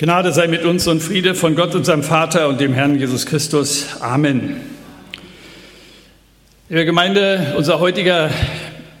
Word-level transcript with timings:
Gnade 0.00 0.32
sei 0.32 0.46
mit 0.46 0.64
uns 0.64 0.86
und 0.86 1.02
Friede 1.02 1.34
von 1.34 1.56
Gott, 1.56 1.74
unserem 1.74 2.04
Vater 2.04 2.46
und 2.46 2.60
dem 2.60 2.72
Herrn 2.72 2.96
Jesus 3.00 3.26
Christus. 3.26 3.96
Amen. 3.98 4.60
Liebe 6.68 6.84
Gemeinde, 6.84 7.54
unser 7.56 7.80
heutiger 7.80 8.30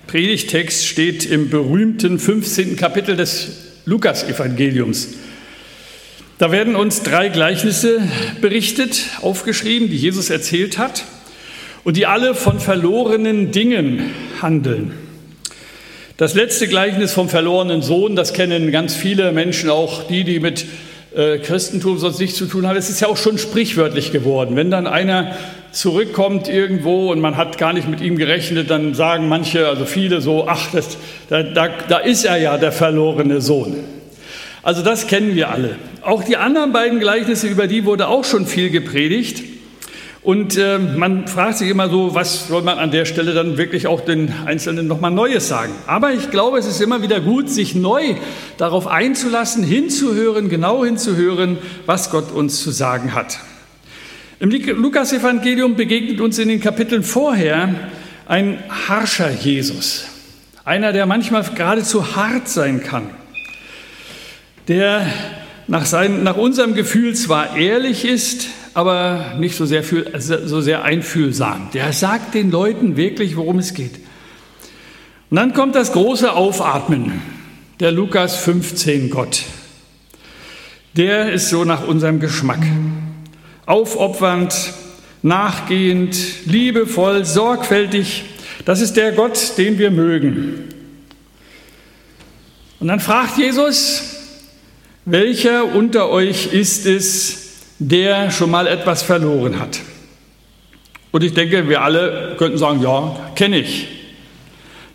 Predigtext 0.08 0.88
steht 0.88 1.24
im 1.24 1.50
berühmten 1.50 2.18
15. 2.18 2.74
Kapitel 2.74 3.14
des 3.14 3.82
Lukas-Evangeliums. 3.84 5.10
Da 6.38 6.50
werden 6.50 6.74
uns 6.74 7.04
drei 7.04 7.28
Gleichnisse 7.28 8.00
berichtet, 8.40 9.04
aufgeschrieben, 9.22 9.90
die 9.90 9.98
Jesus 9.98 10.30
erzählt 10.30 10.78
hat 10.78 11.04
und 11.84 11.96
die 11.96 12.06
alle 12.06 12.34
von 12.34 12.58
verlorenen 12.58 13.52
Dingen 13.52 14.10
handeln. 14.42 14.94
Das 16.16 16.34
letzte 16.34 16.66
Gleichnis 16.66 17.12
vom 17.12 17.28
verlorenen 17.28 17.82
Sohn, 17.82 18.16
das 18.16 18.32
kennen 18.32 18.72
ganz 18.72 18.96
viele 18.96 19.30
Menschen, 19.30 19.70
auch 19.70 20.08
die, 20.08 20.24
die 20.24 20.40
mit 20.40 20.66
äh, 21.18 21.38
Christentum 21.38 21.98
sonst 21.98 22.20
nichts 22.20 22.38
zu 22.38 22.46
tun 22.46 22.64
haben. 22.64 22.76
Es 22.76 22.88
ist 22.88 23.00
ja 23.00 23.08
auch 23.08 23.16
schon 23.16 23.38
sprichwörtlich 23.38 24.12
geworden. 24.12 24.54
Wenn 24.54 24.70
dann 24.70 24.86
einer 24.86 25.36
zurückkommt 25.72 26.48
irgendwo 26.48 27.10
und 27.10 27.20
man 27.20 27.36
hat 27.36 27.58
gar 27.58 27.72
nicht 27.72 27.88
mit 27.88 28.00
ihm 28.00 28.16
gerechnet, 28.16 28.70
dann 28.70 28.94
sagen 28.94 29.26
manche, 29.28 29.66
also 29.66 29.84
viele 29.84 30.20
so, 30.20 30.46
ach, 30.46 30.70
das, 30.72 30.96
da, 31.28 31.42
da, 31.42 31.70
da 31.88 31.98
ist 31.98 32.24
er 32.24 32.36
ja 32.36 32.56
der 32.56 32.70
verlorene 32.70 33.40
Sohn. 33.40 33.78
Also 34.62 34.82
das 34.82 35.08
kennen 35.08 35.34
wir 35.34 35.50
alle. 35.50 35.76
Auch 36.02 36.22
die 36.22 36.36
anderen 36.36 36.72
beiden 36.72 37.00
Gleichnisse, 37.00 37.48
über 37.48 37.66
die 37.66 37.84
wurde 37.84 38.06
auch 38.06 38.24
schon 38.24 38.46
viel 38.46 38.70
gepredigt. 38.70 39.42
Und 40.28 40.58
äh, 40.58 40.78
man 40.78 41.26
fragt 41.26 41.56
sich 41.56 41.70
immer 41.70 41.88
so, 41.88 42.14
was 42.14 42.48
soll 42.48 42.60
man 42.60 42.78
an 42.78 42.90
der 42.90 43.06
Stelle 43.06 43.32
dann 43.32 43.56
wirklich 43.56 43.86
auch 43.86 44.02
den 44.02 44.30
Einzelnen 44.44 44.86
nochmal 44.86 45.10
Neues 45.10 45.48
sagen. 45.48 45.72
Aber 45.86 46.12
ich 46.12 46.30
glaube, 46.30 46.58
es 46.58 46.66
ist 46.66 46.82
immer 46.82 47.00
wieder 47.00 47.18
gut, 47.22 47.48
sich 47.48 47.74
neu 47.74 48.14
darauf 48.58 48.88
einzulassen, 48.88 49.64
hinzuhören, 49.64 50.50
genau 50.50 50.84
hinzuhören, 50.84 51.56
was 51.86 52.10
Gott 52.10 52.30
uns 52.30 52.62
zu 52.62 52.72
sagen 52.72 53.14
hat. 53.14 53.38
Im 54.38 54.50
Lukas-Evangelium 54.50 55.76
begegnet 55.76 56.20
uns 56.20 56.38
in 56.38 56.48
den 56.48 56.60
Kapiteln 56.60 57.04
vorher 57.04 57.88
ein 58.26 58.62
harscher 58.86 59.30
Jesus. 59.30 60.08
Einer, 60.62 60.92
der 60.92 61.06
manchmal 61.06 61.42
geradezu 61.54 62.16
hart 62.16 62.50
sein 62.50 62.82
kann. 62.82 63.08
Der 64.68 65.06
nach, 65.68 65.86
sein, 65.86 66.22
nach 66.22 66.36
unserem 66.36 66.74
Gefühl 66.74 67.14
zwar 67.14 67.56
ehrlich 67.56 68.04
ist, 68.04 68.48
aber 68.74 69.34
nicht 69.38 69.56
so 69.56 69.66
sehr, 69.66 69.82
fühl, 69.82 70.06
so 70.18 70.60
sehr 70.60 70.84
einfühlsam. 70.84 71.70
Der 71.72 71.92
sagt 71.92 72.34
den 72.34 72.50
Leuten 72.50 72.96
wirklich, 72.96 73.36
worum 73.36 73.58
es 73.58 73.74
geht. 73.74 74.00
Und 75.30 75.36
dann 75.36 75.52
kommt 75.52 75.74
das 75.74 75.92
große 75.92 76.32
Aufatmen, 76.32 77.20
der 77.80 77.92
Lukas 77.92 78.36
15 78.36 79.10
Gott. 79.10 79.42
Der 80.96 81.32
ist 81.32 81.50
so 81.50 81.64
nach 81.64 81.86
unserem 81.86 82.18
Geschmack. 82.18 82.62
Aufopfernd, 83.66 84.54
nachgehend, 85.22 86.16
liebevoll, 86.46 87.24
sorgfältig. 87.24 88.24
Das 88.64 88.80
ist 88.80 88.96
der 88.96 89.12
Gott, 89.12 89.58
den 89.58 89.78
wir 89.78 89.90
mögen. 89.90 90.64
Und 92.80 92.88
dann 92.88 93.00
fragt 93.00 93.38
Jesus, 93.38 94.02
welcher 95.04 95.74
unter 95.74 96.10
euch 96.10 96.52
ist 96.52 96.86
es, 96.86 97.47
der 97.78 98.30
schon 98.30 98.50
mal 98.50 98.66
etwas 98.66 99.02
verloren 99.02 99.58
hat. 99.58 99.80
Und 101.10 101.24
ich 101.24 101.32
denke, 101.32 101.68
wir 101.68 101.82
alle 101.82 102.34
könnten 102.38 102.58
sagen, 102.58 102.82
ja, 102.82 103.16
kenne 103.34 103.58
ich. 103.58 103.88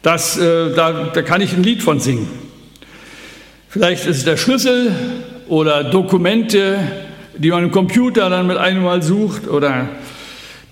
Das, 0.01 0.37
äh, 0.37 0.73
da, 0.75 1.11
da 1.13 1.21
kann 1.21 1.41
ich 1.41 1.53
ein 1.53 1.63
Lied 1.63 1.81
von 1.81 1.99
singen. 1.99 2.27
Vielleicht 3.69 4.05
ist 4.05 4.17
es 4.17 4.25
der 4.25 4.37
Schlüssel 4.37 4.91
oder 5.47 5.83
Dokumente, 5.83 6.77
die 7.35 7.49
man 7.49 7.63
im 7.63 7.71
Computer 7.71 8.29
dann 8.29 8.45
mit 8.45 8.57
einem 8.57 8.83
Mal 8.83 9.01
sucht 9.01 9.47
oder 9.47 9.89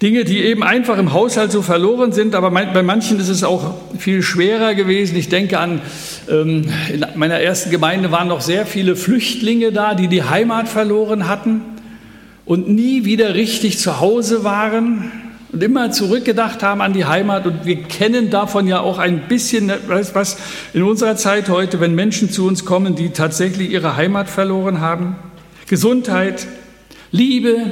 Dinge, 0.01 0.25
die 0.25 0.43
eben 0.43 0.63
einfach 0.63 0.97
im 0.97 1.13
Haushalt 1.13 1.51
so 1.51 1.61
verloren 1.61 2.11
sind, 2.11 2.35
aber 2.35 2.51
bei 2.51 2.83
manchen 2.83 3.19
ist 3.19 3.29
es 3.29 3.43
auch 3.43 3.75
viel 3.97 4.21
schwerer 4.21 4.73
gewesen. 4.75 5.15
Ich 5.15 5.29
denke 5.29 5.59
an, 5.59 5.81
ähm, 6.29 6.71
in 6.91 7.05
meiner 7.15 7.39
ersten 7.39 7.69
Gemeinde 7.71 8.11
waren 8.11 8.27
noch 8.27 8.41
sehr 8.41 8.65
viele 8.65 8.95
Flüchtlinge 8.95 9.71
da, 9.71 9.95
die 9.95 10.07
die 10.07 10.23
Heimat 10.23 10.67
verloren 10.67 11.27
hatten 11.27 11.61
und 12.45 12.69
nie 12.69 13.05
wieder 13.05 13.35
richtig 13.35 13.77
zu 13.77 13.99
Hause 13.99 14.43
waren 14.43 15.11
und 15.51 15.61
immer 15.61 15.91
zurückgedacht 15.91 16.63
haben 16.63 16.81
an 16.81 16.93
die 16.93 17.05
Heimat. 17.05 17.45
Und 17.45 17.65
wir 17.65 17.83
kennen 17.83 18.29
davon 18.29 18.67
ja 18.67 18.79
auch 18.79 18.97
ein 18.97 19.27
bisschen, 19.27 19.71
was 19.87 20.37
in 20.73 20.83
unserer 20.83 21.15
Zeit 21.17 21.49
heute, 21.49 21.79
wenn 21.79 21.93
Menschen 21.93 22.31
zu 22.31 22.47
uns 22.47 22.65
kommen, 22.65 22.95
die 22.95 23.09
tatsächlich 23.09 23.69
ihre 23.71 23.95
Heimat 23.95 24.29
verloren 24.29 24.79
haben. 24.79 25.15
Gesundheit, 25.67 26.47
Liebe, 27.11 27.65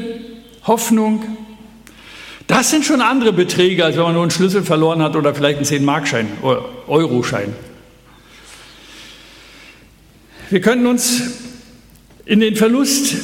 Hoffnung. 0.63 1.24
Das 2.47 2.69
sind 2.72 2.84
schon 2.84 3.01
andere 3.01 3.31
Beträge, 3.31 3.86
als 3.86 3.96
wenn 3.96 4.03
man 4.03 4.13
nur 4.13 4.24
einen 4.24 4.31
Schlüssel 4.31 4.63
verloren 4.63 5.01
hat 5.01 5.16
oder 5.16 5.36
vielleicht 5.36 5.57
einen 5.57 5.66
10-Markschein 5.66 6.28
oder 6.41 6.66
Euroschein. 6.88 7.53
Wir 10.50 10.62
können 10.62 10.88
uns 10.88 11.22
in 12.25 12.40
den 12.40 12.56
Verlust 12.56 13.16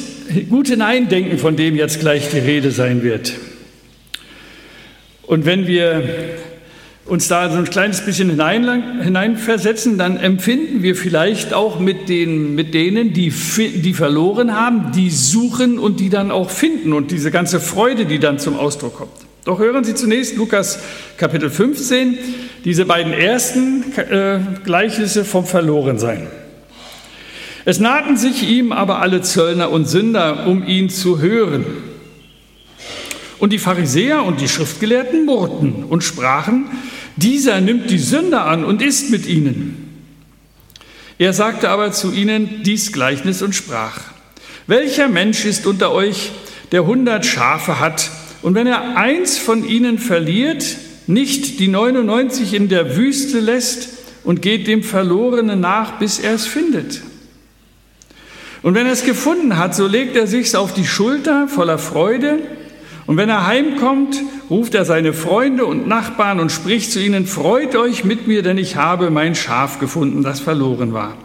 gut 0.48 0.68
hineindenken, 0.68 1.38
von 1.38 1.56
dem 1.56 1.76
jetzt 1.76 2.00
gleich 2.00 2.30
die 2.30 2.38
Rede 2.38 2.70
sein 2.70 3.02
wird. 3.02 3.32
Und 5.22 5.44
wenn 5.44 5.66
wir 5.66 6.02
uns 7.06 7.28
da 7.28 7.50
so 7.50 7.58
ein 7.58 7.64
kleines 7.64 8.00
bisschen 8.00 8.30
hinein, 8.30 9.02
hineinversetzen, 9.02 9.96
dann 9.96 10.16
empfinden 10.16 10.82
wir 10.82 10.96
vielleicht 10.96 11.54
auch 11.54 11.78
mit, 11.78 12.08
den, 12.08 12.54
mit 12.54 12.74
denen, 12.74 13.12
die, 13.12 13.30
die 13.30 13.94
verloren 13.94 14.54
haben, 14.54 14.92
die 14.92 15.10
suchen 15.10 15.78
und 15.78 16.00
die 16.00 16.10
dann 16.10 16.30
auch 16.30 16.50
finden 16.50 16.92
und 16.92 17.10
diese 17.10 17.30
ganze 17.30 17.60
Freude, 17.60 18.06
die 18.06 18.18
dann 18.18 18.38
zum 18.38 18.56
Ausdruck 18.56 18.96
kommt. 18.96 19.12
Doch 19.44 19.60
hören 19.60 19.84
Sie 19.84 19.94
zunächst 19.94 20.36
Lukas 20.36 20.80
Kapitel 21.16 21.50
15, 21.50 22.18
diese 22.64 22.84
beiden 22.84 23.12
ersten 23.12 23.84
äh, 23.96 24.40
Gleichnisse 24.64 25.24
vom 25.24 25.46
Verlorensein. 25.46 26.26
Es 27.66 27.80
nahten 27.80 28.16
sich 28.16 28.48
ihm 28.48 28.70
aber 28.70 29.02
alle 29.02 29.22
Zöllner 29.22 29.72
und 29.72 29.88
Sünder, 29.88 30.46
um 30.46 30.64
ihn 30.64 30.88
zu 30.88 31.18
hören. 31.18 31.66
Und 33.40 33.52
die 33.52 33.58
Pharisäer 33.58 34.22
und 34.22 34.40
die 34.40 34.46
Schriftgelehrten 34.46 35.26
murrten 35.26 35.82
und 35.82 36.04
sprachen, 36.04 36.66
dieser 37.16 37.60
nimmt 37.60 37.90
die 37.90 37.98
Sünder 37.98 38.44
an 38.44 38.64
und 38.64 38.82
isst 38.82 39.10
mit 39.10 39.26
ihnen. 39.26 40.04
Er 41.18 41.32
sagte 41.32 41.68
aber 41.68 41.90
zu 41.90 42.12
ihnen 42.12 42.62
dies 42.62 42.92
Gleichnis 42.92 43.42
und 43.42 43.52
sprach, 43.52 43.98
welcher 44.68 45.08
Mensch 45.08 45.44
ist 45.44 45.66
unter 45.66 45.90
euch, 45.90 46.30
der 46.70 46.86
hundert 46.86 47.26
Schafe 47.26 47.80
hat, 47.80 48.12
und 48.42 48.54
wenn 48.54 48.68
er 48.68 48.96
eins 48.96 49.38
von 49.38 49.68
ihnen 49.68 49.98
verliert, 49.98 50.64
nicht 51.08 51.58
die 51.58 51.66
99 51.66 52.54
in 52.54 52.68
der 52.68 52.96
Wüste 52.96 53.40
lässt 53.40 53.88
und 54.22 54.40
geht 54.40 54.68
dem 54.68 54.84
Verlorenen 54.84 55.58
nach, 55.58 55.98
bis 55.98 56.20
er 56.20 56.34
es 56.34 56.46
findet? 56.46 57.00
Und 58.66 58.74
wenn 58.74 58.86
er 58.86 58.94
es 58.94 59.04
gefunden 59.04 59.58
hat, 59.58 59.76
so 59.76 59.86
legt 59.86 60.16
er 60.16 60.26
sich's 60.26 60.56
auf 60.56 60.74
die 60.74 60.84
Schulter 60.84 61.46
voller 61.46 61.78
Freude. 61.78 62.40
Und 63.06 63.16
wenn 63.16 63.28
er 63.28 63.46
heimkommt, 63.46 64.20
ruft 64.50 64.74
er 64.74 64.84
seine 64.84 65.12
Freunde 65.12 65.64
und 65.64 65.86
Nachbarn 65.86 66.40
und 66.40 66.50
spricht 66.50 66.90
zu 66.90 66.98
ihnen, 66.98 67.28
freut 67.28 67.76
euch 67.76 68.02
mit 68.02 68.26
mir, 68.26 68.42
denn 68.42 68.58
ich 68.58 68.74
habe 68.74 69.10
mein 69.10 69.36
Schaf 69.36 69.78
gefunden, 69.78 70.24
das 70.24 70.40
verloren 70.40 70.92
war. 70.92 71.16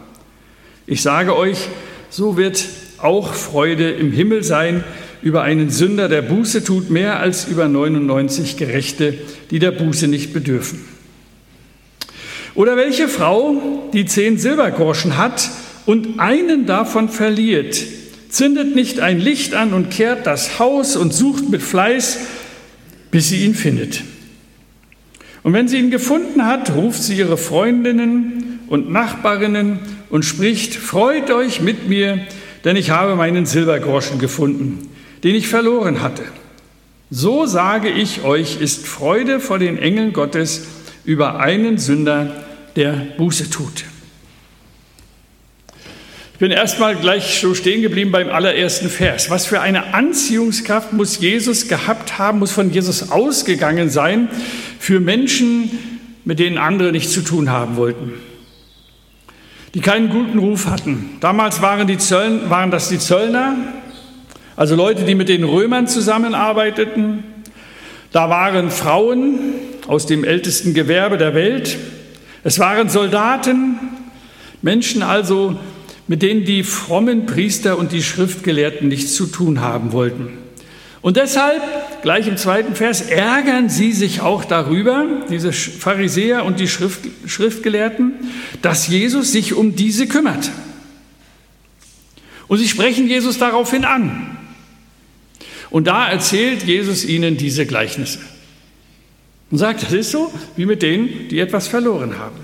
Ich 0.86 1.02
sage 1.02 1.36
euch, 1.36 1.66
so 2.10 2.36
wird 2.36 2.64
auch 2.98 3.34
Freude 3.34 3.90
im 3.90 4.12
Himmel 4.12 4.44
sein 4.44 4.84
über 5.20 5.42
einen 5.42 5.68
Sünder, 5.68 6.08
der 6.08 6.22
Buße 6.22 6.62
tut, 6.62 6.90
mehr 6.90 7.18
als 7.18 7.48
über 7.48 7.66
99 7.66 8.56
Gerechte, 8.56 9.18
die 9.50 9.58
der 9.58 9.72
Buße 9.72 10.06
nicht 10.06 10.32
bedürfen. 10.32 10.84
Oder 12.54 12.76
welche 12.76 13.08
Frau, 13.08 13.88
die 13.92 14.04
zehn 14.04 14.38
Silbergroschen 14.38 15.16
hat 15.16 15.50
und 15.86 16.20
einen 16.20 16.66
davon 16.66 17.08
verliert, 17.08 17.82
zündet 18.28 18.74
nicht 18.74 19.00
ein 19.00 19.20
Licht 19.20 19.54
an 19.54 19.72
und 19.72 19.90
kehrt 19.90 20.26
das 20.26 20.58
Haus 20.58 20.96
und 20.96 21.12
sucht 21.12 21.50
mit 21.50 21.62
Fleiß, 21.62 22.18
bis 23.10 23.28
sie 23.28 23.44
ihn 23.44 23.54
findet. 23.54 24.02
Und 25.42 25.52
wenn 25.52 25.68
sie 25.68 25.78
ihn 25.78 25.90
gefunden 25.90 26.46
hat, 26.46 26.74
ruft 26.74 27.02
sie 27.02 27.16
ihre 27.16 27.36
Freundinnen 27.36 28.60
und 28.68 28.90
Nachbarinnen 28.90 29.80
und 30.08 30.24
spricht, 30.24 30.74
freut 30.74 31.30
euch 31.30 31.60
mit 31.60 31.88
mir, 31.88 32.26
denn 32.64 32.76
ich 32.76 32.90
habe 32.90 33.16
meinen 33.16 33.44
Silbergroschen 33.44 34.18
gefunden, 34.18 34.88
den 35.24 35.34
ich 35.34 35.48
verloren 35.48 36.00
hatte. 36.00 36.22
So 37.10 37.44
sage 37.44 37.90
ich 37.90 38.22
euch, 38.22 38.60
ist 38.60 38.86
Freude 38.86 39.40
vor 39.40 39.58
den 39.58 39.76
Engeln 39.76 40.12
Gottes 40.12 40.66
über 41.04 41.40
einen 41.40 41.76
Sünder, 41.76 42.44
der 42.76 42.92
Buße 43.18 43.50
tut 43.50 43.84
bin 46.42 46.50
erstmal 46.50 46.96
gleich 46.96 47.38
so 47.40 47.54
stehen 47.54 47.82
geblieben 47.82 48.10
beim 48.10 48.28
allerersten 48.28 48.88
Vers. 48.88 49.30
Was 49.30 49.46
für 49.46 49.60
eine 49.60 49.94
Anziehungskraft 49.94 50.92
muss 50.92 51.20
Jesus 51.20 51.68
gehabt 51.68 52.18
haben, 52.18 52.40
muss 52.40 52.50
von 52.50 52.72
Jesus 52.72 53.12
ausgegangen 53.12 53.90
sein 53.90 54.28
für 54.80 54.98
Menschen, 54.98 55.70
mit 56.24 56.40
denen 56.40 56.58
andere 56.58 56.90
nichts 56.90 57.12
zu 57.12 57.20
tun 57.20 57.48
haben 57.48 57.76
wollten. 57.76 58.14
die 59.74 59.80
keinen 59.80 60.08
guten 60.08 60.40
Ruf 60.40 60.66
hatten. 60.66 61.10
Damals 61.20 61.62
waren, 61.62 61.86
die 61.86 61.98
Zölln, 61.98 62.50
waren 62.50 62.72
das 62.72 62.88
die 62.88 62.98
Zöllner, 62.98 63.54
also 64.56 64.74
Leute, 64.74 65.04
die 65.04 65.14
mit 65.14 65.28
den 65.28 65.44
Römern 65.44 65.86
zusammenarbeiteten. 65.86 67.22
Da 68.10 68.28
waren 68.30 68.72
Frauen 68.72 69.38
aus 69.86 70.06
dem 70.06 70.24
ältesten 70.24 70.74
Gewerbe 70.74 71.18
der 71.18 71.36
Welt. 71.36 71.78
Es 72.42 72.58
waren 72.58 72.88
Soldaten, 72.88 73.78
Menschen 74.60 75.04
also, 75.04 75.56
mit 76.08 76.22
denen 76.22 76.44
die 76.44 76.62
frommen 76.62 77.26
Priester 77.26 77.78
und 77.78 77.92
die 77.92 78.02
Schriftgelehrten 78.02 78.88
nichts 78.88 79.14
zu 79.14 79.26
tun 79.26 79.60
haben 79.60 79.92
wollten. 79.92 80.38
Und 81.02 81.16
deshalb, 81.16 81.62
gleich 82.02 82.28
im 82.28 82.36
zweiten 82.36 82.76
Vers, 82.76 83.00
ärgern 83.00 83.68
sie 83.68 83.92
sich 83.92 84.20
auch 84.20 84.44
darüber, 84.44 85.04
diese 85.30 85.52
Pharisäer 85.52 86.44
und 86.44 86.60
die 86.60 86.68
Schrift, 86.68 87.00
Schriftgelehrten, 87.26 88.14
dass 88.62 88.86
Jesus 88.86 89.32
sich 89.32 89.54
um 89.54 89.74
diese 89.74 90.06
kümmert. 90.06 90.50
Und 92.46 92.58
sie 92.58 92.68
sprechen 92.68 93.08
Jesus 93.08 93.38
daraufhin 93.38 93.84
an. 93.84 94.36
Und 95.70 95.86
da 95.86 96.08
erzählt 96.08 96.62
Jesus 96.64 97.04
ihnen 97.04 97.36
diese 97.36 97.66
Gleichnisse. 97.66 98.20
Und 99.50 99.58
sagt, 99.58 99.82
das 99.82 99.92
ist 99.92 100.10
so 100.10 100.32
wie 100.56 100.66
mit 100.66 100.82
denen, 100.82 101.28
die 101.30 101.40
etwas 101.40 101.66
verloren 101.66 102.18
haben. 102.18 102.41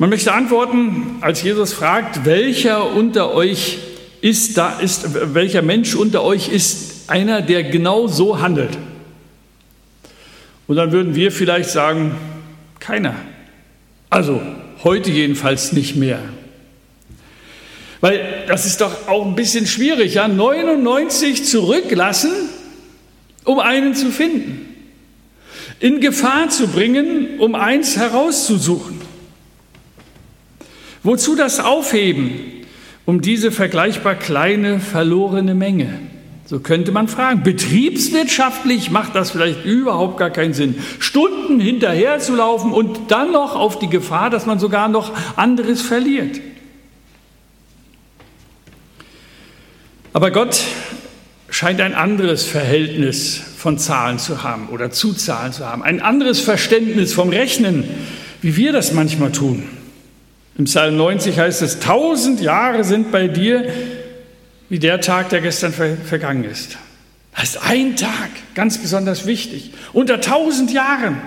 Man 0.00 0.10
möchte 0.10 0.32
antworten, 0.32 1.16
als 1.22 1.42
Jesus 1.42 1.72
fragt, 1.72 2.24
welcher 2.24 2.94
unter 2.94 3.34
euch 3.34 3.78
ist 4.20 4.56
da, 4.56 4.78
ist, 4.78 5.34
welcher 5.34 5.60
Mensch 5.60 5.96
unter 5.96 6.22
euch 6.22 6.48
ist 6.48 7.10
einer, 7.10 7.42
der 7.42 7.64
genau 7.64 8.06
so 8.06 8.40
handelt? 8.40 8.78
Und 10.68 10.76
dann 10.76 10.92
würden 10.92 11.16
wir 11.16 11.32
vielleicht 11.32 11.70
sagen, 11.70 12.14
keiner. 12.78 13.16
Also 14.08 14.40
heute 14.84 15.10
jedenfalls 15.10 15.72
nicht 15.72 15.96
mehr. 15.96 16.20
Weil 18.00 18.44
das 18.46 18.66
ist 18.66 18.80
doch 18.80 19.08
auch 19.08 19.26
ein 19.26 19.34
bisschen 19.34 19.66
schwierig, 19.66 20.14
ja, 20.14 20.28
99 20.28 21.44
zurücklassen, 21.44 22.30
um 23.42 23.58
einen 23.58 23.96
zu 23.96 24.12
finden. 24.12 24.64
In 25.80 26.00
Gefahr 26.00 26.50
zu 26.50 26.68
bringen, 26.68 27.40
um 27.40 27.56
eins 27.56 27.96
herauszusuchen. 27.96 29.07
Wozu 31.02 31.36
das 31.36 31.60
Aufheben? 31.60 32.32
Um 33.04 33.20
diese 33.20 33.50
vergleichbar 33.50 34.16
kleine 34.16 34.80
verlorene 34.80 35.54
Menge. 35.54 35.98
So 36.44 36.60
könnte 36.60 36.92
man 36.92 37.08
fragen. 37.08 37.42
Betriebswirtschaftlich 37.42 38.90
macht 38.90 39.14
das 39.14 39.30
vielleicht 39.30 39.64
überhaupt 39.64 40.18
gar 40.18 40.30
keinen 40.30 40.54
Sinn. 40.54 40.76
Stunden 40.98 41.60
hinterher 41.60 42.20
zu 42.20 42.34
laufen 42.34 42.72
und 42.72 43.10
dann 43.10 43.32
noch 43.32 43.54
auf 43.54 43.78
die 43.78 43.88
Gefahr, 43.88 44.30
dass 44.30 44.46
man 44.46 44.58
sogar 44.58 44.88
noch 44.88 45.12
anderes 45.36 45.82
verliert. 45.82 46.40
Aber 50.14 50.30
Gott 50.30 50.62
scheint 51.50 51.80
ein 51.80 51.94
anderes 51.94 52.44
Verhältnis 52.44 53.42
von 53.56 53.78
Zahlen 53.78 54.18
zu 54.18 54.42
haben 54.42 54.68
oder 54.70 54.90
zu 54.90 55.12
Zahlen 55.12 55.52
zu 55.52 55.66
haben. 55.66 55.82
Ein 55.82 56.00
anderes 56.00 56.40
Verständnis 56.40 57.12
vom 57.12 57.28
Rechnen, 57.28 57.84
wie 58.40 58.56
wir 58.56 58.72
das 58.72 58.92
manchmal 58.92 59.32
tun. 59.32 59.64
Im 60.58 60.64
Psalm 60.64 60.96
90 60.96 61.38
heißt 61.38 61.62
es, 61.62 61.78
tausend 61.78 62.40
Jahre 62.40 62.82
sind 62.82 63.12
bei 63.12 63.28
dir 63.28 63.72
wie 64.68 64.80
der 64.80 65.00
Tag, 65.00 65.30
der 65.30 65.40
gestern 65.40 65.72
vergangen 65.72 66.44
ist. 66.44 66.76
Das 67.34 67.50
ist 67.50 67.58
ein 67.58 67.94
Tag, 67.94 68.30
ganz 68.54 68.78
besonders 68.78 69.24
wichtig. 69.24 69.72
Unter 69.92 70.20
tausend 70.20 70.72
Jahren. 70.72 71.22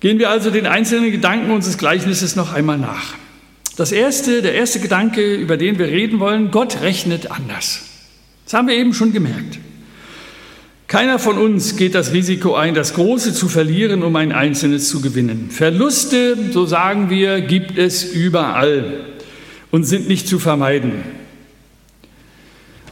Gehen 0.00 0.18
wir 0.18 0.30
also 0.30 0.50
den 0.50 0.66
einzelnen 0.66 1.12
Gedanken 1.12 1.52
unseres 1.52 1.78
Gleichnisses 1.78 2.34
noch 2.34 2.52
einmal 2.52 2.76
nach. 2.76 3.14
Das 3.76 3.92
erste, 3.92 4.42
der 4.42 4.54
erste 4.54 4.80
Gedanke, 4.80 5.36
über 5.36 5.56
den 5.56 5.78
wir 5.78 5.86
reden 5.86 6.18
wollen, 6.18 6.50
Gott 6.50 6.80
rechnet 6.80 7.30
anders. 7.30 7.82
Das 8.44 8.54
haben 8.54 8.66
wir 8.66 8.74
eben 8.74 8.94
schon 8.94 9.12
gemerkt. 9.12 9.58
Keiner 10.96 11.18
von 11.18 11.36
uns 11.36 11.76
geht 11.76 11.94
das 11.94 12.14
Risiko 12.14 12.54
ein, 12.54 12.72
das 12.72 12.94
Große 12.94 13.34
zu 13.34 13.48
verlieren, 13.48 14.02
um 14.02 14.16
ein 14.16 14.32
Einzelnes 14.32 14.88
zu 14.88 15.02
gewinnen. 15.02 15.50
Verluste, 15.50 16.38
so 16.52 16.64
sagen 16.64 17.10
wir, 17.10 17.42
gibt 17.42 17.76
es 17.76 18.02
überall 18.02 19.04
und 19.70 19.84
sind 19.84 20.08
nicht 20.08 20.26
zu 20.26 20.38
vermeiden. 20.38 21.02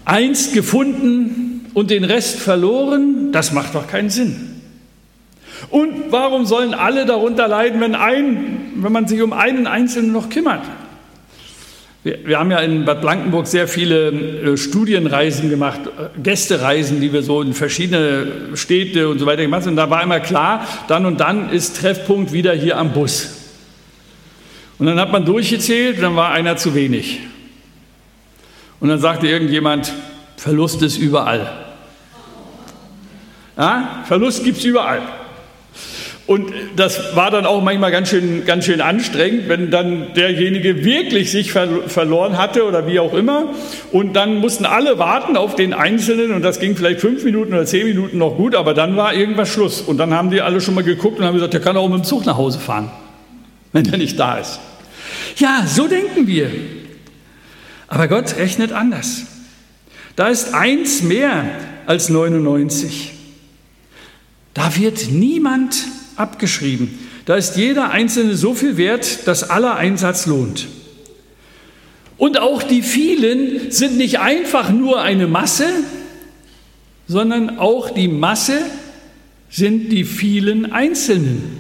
Eins 0.05 0.53
gefunden 0.53 1.65
und 1.73 1.89
den 1.89 2.05
Rest 2.05 2.41
verloren, 2.41 3.33
das 3.33 3.53
macht 3.53 3.75
doch 3.75 3.87
keinen 3.87 4.11
Sinn. 4.11 4.61
Und 5.71 6.11
warum 6.11 6.45
sollen 6.45 6.75
alle 6.75 7.07
darunter 7.07 7.49
leiden, 7.49 7.81
wenn, 7.81 7.95
ein, 7.95 8.73
wenn 8.75 8.93
man 8.93 9.09
sich 9.09 9.23
um 9.23 9.33
einen 9.33 9.67
Einzelnen 9.67 10.13
noch 10.13 10.29
kümmert? 10.29 10.67
Wir, 12.05 12.39
haben 12.39 12.51
ja 12.51 12.59
in 12.59 12.85
Bad 12.85 13.01
Blankenburg 13.01 13.47
sehr 13.47 13.67
viele 13.67 14.11
äh, 14.11 14.57
Studienreisen 14.59 15.49
gemacht, 15.49 15.81
äh, 15.87 16.21
Gästereisen, 16.21 17.01
die 17.01 17.15
wir 17.15 17.23
so 17.23 17.41
in 17.41 17.55
verschiedene 17.55 18.27
Städte 18.53 19.09
und 19.09 19.19
so 19.19 19.25
weiter 19.25 19.41
gemacht 19.41 19.63
haben. 19.63 19.71
Und 19.71 19.77
da 19.77 19.89
war 19.89 20.03
immer 20.03 20.21
klar, 20.21 20.67
dann 20.87 21.07
und 21.07 21.19
dann 21.19 21.49
ist 21.49 21.81
Treffpunkt 21.81 22.31
wieder 22.33 22.53
hier 22.53 22.77
am 22.77 22.93
Bus. 22.93 23.53
Und 24.79 24.85
dann 24.85 25.01
hat 25.01 25.13
man 25.13 25.25
durchgezählt, 25.25 26.03
dann 26.03 26.15
war 26.15 26.31
einer 26.33 26.59
zu 26.59 26.75
wenig. 26.75 27.21
Und 28.81 28.91
dann 28.91 28.99
sagte 28.99 29.27
irgendjemand, 29.27 29.91
Verlust 30.37 30.83
ist 30.83 30.99
überall. 30.99 31.65
Ja, 33.57 34.05
Verlust 34.07 34.45
gibt 34.45 34.59
es 34.59 34.65
überall. 34.65 35.01
Und 36.27 36.53
das 36.75 37.15
war 37.17 37.31
dann 37.31 37.45
auch 37.45 37.63
manchmal 37.63 37.91
ganz 37.91 38.09
schön, 38.09 38.47
ganz 38.47 38.65
schön 38.65 38.81
anstrengend, 38.81 39.47
wenn 39.49 39.71
dann 39.71 40.15
derjenige 40.15 40.83
wirklich 40.83 41.31
sich 41.31 41.53
ver 41.53 41.83
verloren 41.87 42.39
hatte 42.39 42.65
oder 42.65 42.87
wie 42.87 42.99
auch 42.99 43.13
immer. 43.13 43.51
Und 43.93 44.15
dann 44.15 44.39
mussten 44.39 44.65
alle 44.65 44.99
warten 44.99 45.37
auf 45.37 45.55
den 45.55 45.75
Einzelnen 45.75 46.33
und 46.33 46.41
das 46.41 46.61
ging 46.61 46.77
vielleicht 46.77 47.01
fünf 47.01 47.25
Minuten 47.25 47.53
oder 47.53 47.67
zehn 47.67 47.87
Minuten 47.87 48.17
noch 48.17 48.37
gut, 48.37 48.55
aber 48.55 48.73
dann 48.73 48.97
war 48.97 49.13
irgendwas 49.13 49.51
Schluss. 49.51 49.83
Und 49.83 49.99
dann 49.99 50.15
haben 50.15 50.31
die 50.31 50.41
alle 50.41 50.63
schon 50.63 50.75
mal 50.75 50.83
geguckt 50.83 51.19
und 51.19 51.27
haben 51.27 51.35
gesagt, 51.35 51.53
der 51.53 51.61
kann 51.61 51.77
auch 51.77 51.89
mit 51.89 51.99
dem 51.99 52.05
Zug 52.05 52.25
nach 52.25 52.39
Hause 52.39 52.59
fahren, 52.59 52.91
wenn 53.73 53.85
er 53.85 53.99
nicht 53.99 54.19
da 54.19 54.39
ist. 54.39 54.61
Ja, 55.37 55.65
so 55.67 55.89
denken 55.89 56.27
wir. 56.27 56.51
Aber 57.87 58.09
Gott 58.09 58.37
rechnet 58.39 58.73
anders. 58.73 59.27
Da 60.17 60.29
ist 60.29 60.55
eins 60.55 61.03
mehr 61.03 61.45
als 61.85 62.09
99. 62.09 63.13
Da 64.55 64.75
wird 64.77 65.11
niemand 65.11 65.77
abgeschrieben. 66.17 66.99
Da 67.25 67.37
ist 67.37 67.57
jeder 67.57 67.91
Einzelne 67.91 68.37
so 68.37 68.55
viel 68.55 68.77
wert, 68.77 69.27
dass 69.27 69.49
aller 69.49 69.77
Einsatz 69.77 70.27
lohnt. 70.27 70.67
Und 72.17 72.39
auch 72.39 72.63
die 72.63 72.83
vielen 72.83 73.71
sind 73.71 73.97
nicht 73.97 74.21
einfach 74.21 74.71
nur 74.71 75.03
eine 75.03 75.27
Masse, 75.27 75.67
sondern 77.07 77.59
auch 77.59 77.91
die 77.91 78.09
Masse 78.09 78.59
sind 79.51 79.91
die 79.91 80.05
vielen 80.05 80.73
Einzelnen, 80.73 81.59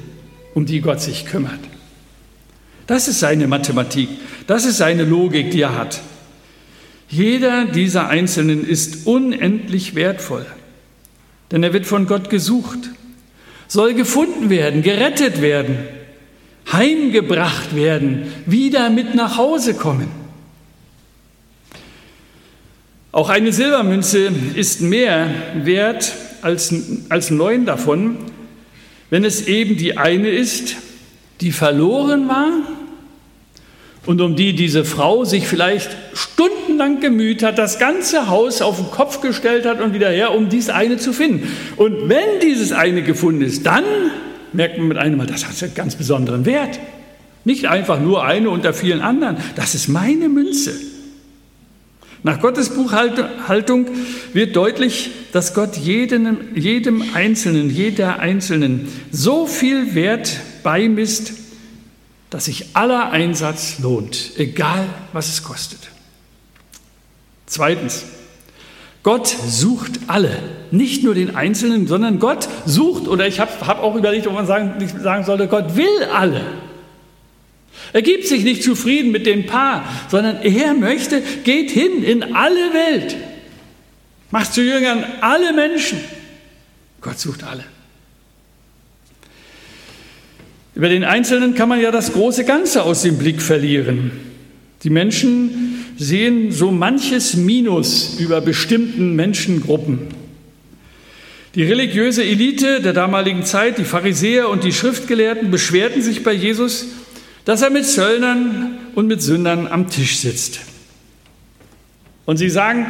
um 0.54 0.66
die 0.66 0.80
Gott 0.80 1.00
sich 1.00 1.26
kümmert. 1.26 1.60
Das 2.86 3.08
ist 3.08 3.20
seine 3.20 3.46
Mathematik, 3.46 4.08
das 4.46 4.64
ist 4.64 4.76
seine 4.76 5.04
Logik, 5.04 5.50
die 5.50 5.62
er 5.62 5.76
hat. 5.76 6.02
Jeder 7.08 7.66
dieser 7.66 8.08
Einzelnen 8.08 8.66
ist 8.66 9.06
unendlich 9.06 9.94
wertvoll, 9.94 10.46
denn 11.50 11.62
er 11.62 11.72
wird 11.72 11.86
von 11.86 12.06
Gott 12.06 12.30
gesucht 12.30 12.90
soll 13.68 13.94
gefunden 13.94 14.50
werden, 14.50 14.82
gerettet 14.82 15.40
werden, 15.40 15.78
heimgebracht 16.72 17.74
werden, 17.74 18.32
wieder 18.46 18.90
mit 18.90 19.14
nach 19.14 19.36
Hause 19.36 19.74
kommen. 19.74 20.08
Auch 23.12 23.28
eine 23.28 23.52
Silbermünze 23.52 24.32
ist 24.54 24.80
mehr 24.80 25.30
wert 25.54 26.12
als, 26.42 26.74
als 27.08 27.30
neun 27.30 27.64
davon, 27.64 28.16
wenn 29.10 29.24
es 29.24 29.46
eben 29.46 29.76
die 29.76 29.96
eine 29.96 30.30
ist, 30.30 30.76
die 31.40 31.52
verloren 31.52 32.28
war 32.28 32.50
und 34.06 34.20
um 34.20 34.36
die 34.36 34.54
diese 34.54 34.84
Frau 34.84 35.24
sich 35.24 35.46
vielleicht 35.46 35.90
stundenlang 36.12 37.00
gemüht 37.00 37.42
hat, 37.42 37.58
das 37.58 37.78
ganze 37.78 38.28
Haus 38.28 38.62
auf 38.62 38.76
den 38.76 38.90
Kopf 38.90 39.20
gestellt 39.20 39.66
hat 39.66 39.80
und 39.80 39.94
wieder 39.94 40.10
her, 40.10 40.34
um 40.34 40.48
dies 40.48 40.68
eine 40.68 40.96
zu 40.96 41.12
finden. 41.12 41.48
Und 41.76 42.08
wenn 42.08 42.40
dieses 42.42 42.72
eine 42.72 43.02
gefunden 43.02 43.42
ist, 43.42 43.64
dann 43.64 43.84
merkt 44.52 44.78
man 44.78 44.88
mit 44.88 44.98
einem 44.98 45.18
Mal, 45.18 45.26
das 45.26 45.46
hat 45.46 45.62
einen 45.62 45.74
ganz 45.74 45.96
besonderen 45.96 46.44
Wert. 46.44 46.78
Nicht 47.44 47.66
einfach 47.66 48.00
nur 48.00 48.24
eine 48.24 48.50
unter 48.50 48.72
vielen 48.72 49.00
anderen. 49.00 49.36
Das 49.56 49.74
ist 49.74 49.88
meine 49.88 50.28
Münze. 50.28 50.74
Nach 52.22 52.40
Gottes 52.40 52.70
Buchhaltung 52.70 53.86
wird 54.32 54.56
deutlich, 54.56 55.10
dass 55.32 55.52
Gott 55.52 55.76
jedem, 55.76 56.38
jedem 56.54 57.04
Einzelnen, 57.12 57.68
jeder 57.68 58.18
Einzelnen 58.18 58.88
so 59.10 59.46
viel 59.46 59.94
Wert 59.94 60.40
beimisst, 60.62 61.34
dass 62.34 62.46
sich 62.46 62.74
aller 62.74 63.12
Einsatz 63.12 63.78
lohnt, 63.78 64.32
egal 64.38 64.88
was 65.12 65.28
es 65.28 65.44
kostet. 65.44 65.78
Zweitens, 67.46 68.06
Gott 69.04 69.28
sucht 69.28 70.00
alle, 70.08 70.36
nicht 70.72 71.04
nur 71.04 71.14
den 71.14 71.36
Einzelnen, 71.36 71.86
sondern 71.86 72.18
Gott 72.18 72.48
sucht, 72.66 73.06
oder 73.06 73.28
ich 73.28 73.38
habe 73.38 73.52
hab 73.64 73.80
auch 73.80 73.94
überlegt, 73.94 74.26
ob 74.26 74.34
man 74.34 74.48
sagen, 74.48 74.84
sagen 75.00 75.24
sollte, 75.24 75.46
Gott 75.46 75.76
will 75.76 75.86
alle. 76.12 76.44
Er 77.92 78.02
gibt 78.02 78.26
sich 78.26 78.42
nicht 78.42 78.64
zufrieden 78.64 79.12
mit 79.12 79.26
den 79.26 79.46
paar, 79.46 79.84
sondern 80.08 80.42
er 80.42 80.74
möchte, 80.74 81.22
geht 81.44 81.70
hin 81.70 82.02
in 82.02 82.34
alle 82.34 82.74
Welt. 82.74 83.16
Macht 84.32 84.52
zu 84.52 84.60
Jüngern 84.60 85.04
alle 85.20 85.52
Menschen. 85.52 86.00
Gott 87.00 87.20
sucht 87.20 87.44
alle. 87.44 87.62
Über 90.74 90.88
den 90.88 91.04
Einzelnen 91.04 91.54
kann 91.54 91.68
man 91.68 91.80
ja 91.80 91.90
das 91.90 92.12
große 92.12 92.44
Ganze 92.44 92.82
aus 92.82 93.02
dem 93.02 93.18
Blick 93.18 93.40
verlieren. 93.40 94.10
Die 94.82 94.90
Menschen 94.90 95.84
sehen 95.96 96.50
so 96.50 96.72
manches 96.72 97.34
Minus 97.34 98.18
über 98.18 98.40
bestimmten 98.40 99.14
Menschengruppen. 99.14 100.08
Die 101.54 101.62
religiöse 101.62 102.24
Elite 102.24 102.80
der 102.80 102.92
damaligen 102.92 103.44
Zeit, 103.44 103.78
die 103.78 103.84
Pharisäer 103.84 104.48
und 104.48 104.64
die 104.64 104.72
Schriftgelehrten, 104.72 105.52
beschwerten 105.52 106.02
sich 106.02 106.24
bei 106.24 106.32
Jesus, 106.32 106.86
dass 107.44 107.62
er 107.62 107.70
mit 107.70 107.86
Zöllnern 107.86 108.78
und 108.96 109.06
mit 109.06 109.22
Sündern 109.22 109.68
am 109.68 109.88
Tisch 109.88 110.18
sitzt. 110.18 110.60
Und 112.26 112.38
sie 112.38 112.50
sagen, 112.50 112.86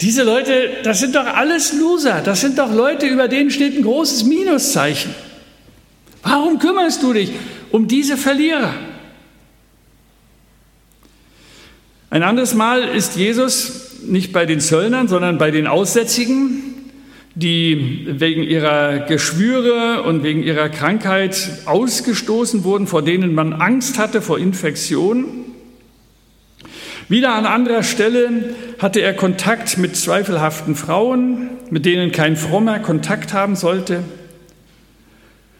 diese 0.00 0.22
Leute, 0.22 0.52
das 0.84 1.00
sind 1.00 1.14
doch 1.16 1.26
alles 1.26 1.74
Loser, 1.74 2.22
das 2.24 2.40
sind 2.40 2.58
doch 2.58 2.72
Leute, 2.72 3.06
über 3.06 3.28
denen 3.28 3.50
steht 3.50 3.76
ein 3.76 3.82
großes 3.82 4.24
Minuszeichen. 4.24 5.14
Warum 6.22 6.58
kümmerst 6.58 7.02
du 7.02 7.12
dich 7.12 7.32
um 7.70 7.86
diese 7.88 8.16
Verlierer? 8.16 8.74
Ein 12.10 12.22
anderes 12.22 12.54
Mal 12.54 12.82
ist 12.82 13.16
Jesus 13.16 14.00
nicht 14.06 14.32
bei 14.32 14.46
den 14.46 14.60
Zöllnern, 14.60 15.08
sondern 15.08 15.38
bei 15.38 15.50
den 15.50 15.66
Aussätzigen, 15.66 16.62
die 17.34 18.06
wegen 18.08 18.42
ihrer 18.42 19.00
Geschwüre 19.00 20.02
und 20.02 20.22
wegen 20.22 20.42
ihrer 20.42 20.70
Krankheit 20.70 21.50
ausgestoßen 21.66 22.64
wurden, 22.64 22.86
vor 22.86 23.02
denen 23.02 23.34
man 23.34 23.52
Angst 23.52 23.98
hatte 23.98 24.22
vor 24.22 24.38
Infektionen. 24.38 25.26
Wieder 27.08 27.34
an 27.34 27.46
anderer 27.46 27.82
Stelle 27.82 28.54
hatte 28.78 29.00
er 29.00 29.14
Kontakt 29.14 29.78
mit 29.78 29.96
zweifelhaften 29.96 30.74
Frauen, 30.74 31.50
mit 31.70 31.86
denen 31.86 32.12
kein 32.12 32.36
frommer 32.36 32.80
Kontakt 32.80 33.32
haben 33.32 33.56
sollte. 33.56 34.02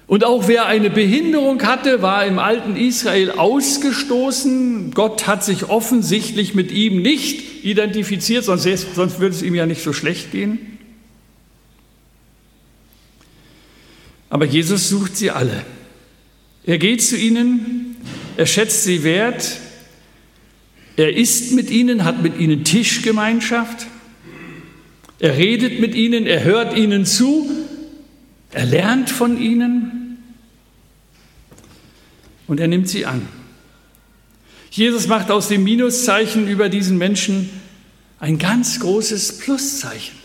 Und 0.09 0.25
auch 0.25 0.49
wer 0.49 0.65
eine 0.65 0.89
Behinderung 0.89 1.63
hatte, 1.63 2.01
war 2.01 2.25
im 2.25 2.39
alten 2.39 2.77
Israel 2.77 3.31
ausgestoßen. 3.31 4.93
Gott 4.93 5.27
hat 5.27 5.45
sich 5.45 5.69
offensichtlich 5.69 6.55
mit 6.55 6.73
ihm 6.73 7.03
nicht 7.03 7.63
identifiziert, 7.63 8.43
sonst, 8.43 8.65
sonst 8.95 9.21
würde 9.21 9.35
es 9.35 9.43
ihm 9.43 9.55
ja 9.55 9.67
nicht 9.67 9.83
so 9.83 9.93
schlecht 9.93 10.33
gehen. 10.33 10.79
Aber 14.31 14.47
Jesus 14.47 14.89
sucht 14.89 15.15
sie 15.15 15.31
alle. 15.31 15.63
Er 16.65 16.79
geht 16.79 17.03
zu 17.03 17.17
ihnen, 17.17 17.97
er 18.39 18.47
schätzt 18.47 18.85
sie 18.85 19.05
wert, 19.05 19.59
er 20.97 21.15
isst 21.15 21.53
mit 21.53 21.71
ihnen, 21.71 22.05
hat 22.05 22.23
mit 22.23 22.39
ihnen 22.39 22.65
Tischgemeinschaft, 22.65 23.87
er 25.19 25.37
redet 25.37 25.81
mit 25.81 25.95
ihnen, 25.95 26.27
er 26.27 26.45
hört 26.45 26.77
ihnen 26.79 27.05
zu, 27.05 27.51
er 28.53 28.65
lernt 28.65 29.11
von 29.11 29.39
ihnen 29.39 29.98
und 32.49 32.59
er 32.59 32.67
nimmt 32.67 32.89
sie 32.89 33.07
an. 33.07 33.29
Jesus 34.71 35.07
macht 35.07 35.31
aus 35.31 35.49
dem 35.49 35.63
Minuszeichen 35.65 36.49
über 36.49 36.69
diesen 36.69 36.99
Menschen 36.99 37.49
ein 38.19 38.39
ganz 38.39 38.81
großes 38.81 39.39
Pluszeichen. 39.39 40.17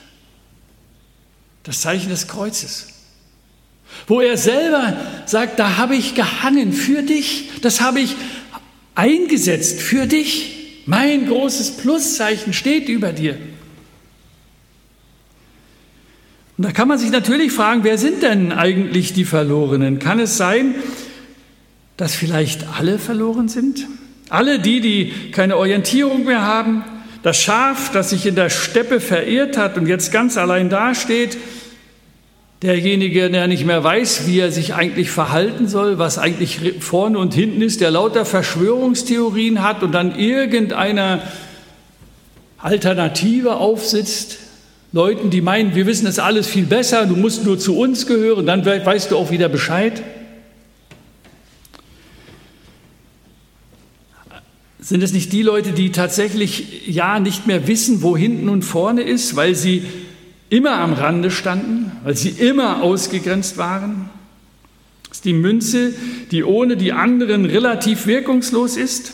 Das 1.64 1.82
Zeichen 1.82 2.10
des 2.10 2.28
Kreuzes. 2.28 2.88
Wo 4.08 4.20
er 4.20 4.38
selber 4.38 4.98
sagt, 5.26 5.60
da 5.60 5.78
habe 5.78 5.96
ich 5.96 6.16
gehangen 6.16 6.74
für 6.74 7.04
dich, 7.04 7.50
das 7.62 7.80
habe 7.80 8.00
ich 8.00 8.16
eingesetzt 8.96 9.82
für 9.82 10.08
dich. 10.08 10.82
Mein 10.86 11.28
großes 11.28 11.78
Pluszeichen 11.78 12.52
steht 12.54 12.90
über 12.90 13.14
dir. 13.14 13.38
Und 16.58 16.66
da 16.66 16.72
kann 16.72 16.88
man 16.88 17.00
sich 17.00 17.10
natürlich 17.10 17.52
fragen, 17.52 17.84
wer 17.84 17.98
sind 17.98 18.22
denn 18.22 18.52
eigentlich 18.52 19.14
die 19.14 19.26
Verlorenen? 19.26 20.00
Kann 20.00 20.20
es 20.20 20.38
sein, 20.38 20.76
dass 21.98 22.16
vielleicht 22.16 22.66
alle 22.78 23.00
verloren 23.00 23.48
sind? 23.48 23.88
Alle 24.30 24.60
die, 24.60 24.82
die 24.82 25.32
keine 25.32 25.58
Orientierung 25.58 26.26
mehr 26.26 26.42
haben? 26.42 26.84
Das 27.22 27.38
Schaf, 27.38 27.92
das 27.92 28.10
sich 28.10 28.26
in 28.26 28.36
der 28.36 28.50
Steppe 28.50 29.00
verirrt 29.00 29.58
hat 29.58 29.78
und 29.78 29.88
jetzt 29.88 30.12
ganz 30.12 30.38
allein 30.38 30.70
dasteht? 30.70 31.38
Derjenige, 32.62 33.30
der 33.30 33.48
nicht 33.48 33.66
mehr 33.66 33.84
weiß, 33.84 34.26
wie 34.26 34.40
er 34.40 34.52
sich 34.52 34.74
eigentlich 34.74 35.12
verhalten 35.12 35.68
soll, 35.68 36.00
was 36.00 36.18
eigentlich 36.18 36.60
vorne 36.80 37.20
und 37.20 37.34
hinten 37.34 37.62
ist, 37.62 37.82
der 37.82 37.92
lauter 37.92 38.26
Verschwörungstheorien 38.26 39.62
hat 39.62 39.84
und 39.84 39.92
dann 39.92 40.18
irgendeiner 40.18 41.22
Alternative 42.58 43.58
aufsitzt, 43.58 44.38
Leuten, 44.94 45.30
die 45.30 45.42
meinen, 45.42 45.76
wir 45.76 45.88
wissen 45.88 46.08
es 46.08 46.20
alles 46.20 46.48
viel 46.48 46.66
besser, 46.66 47.06
du 47.06 47.16
musst 47.16 47.44
nur 47.44 47.60
zu 47.60 47.78
uns 47.78 48.06
gehören, 48.08 48.46
dann 48.46 48.66
weißt 48.66 49.12
du 49.12 49.18
auch 49.18 49.32
wieder 49.32 49.50
Bescheid. 49.50 50.02
Sind 54.84 55.02
es 55.02 55.14
nicht 55.14 55.32
die 55.32 55.44
Leute, 55.44 55.72
die 55.72 55.94
tatsächlich 55.94 56.88
ja 56.88 57.22
nicht 57.22 57.48
mehr 57.48 57.68
wissen, 57.68 58.02
wo 58.02 58.18
hinten 58.18 58.50
und 58.50 58.64
vorne 58.64 59.02
ist, 59.02 59.38
weil 59.38 59.56
sie 59.56 59.84
immer 60.50 60.78
am 60.80 60.92
Rande 60.92 61.32
standen, 61.32 61.94
weil 62.04 62.18
sie 62.18 62.30
immer 62.30 62.84
ausgegrenzt 62.84 63.58
waren? 63.58 64.10
Ist 65.10 65.24
die 65.24 65.32
Münze, 65.32 65.94
die 66.32 66.44
ohne 66.44 66.76
die 66.76 66.92
anderen 66.92 67.46
relativ 67.46 68.08
wirkungslos 68.08 68.76
ist. 68.76 69.14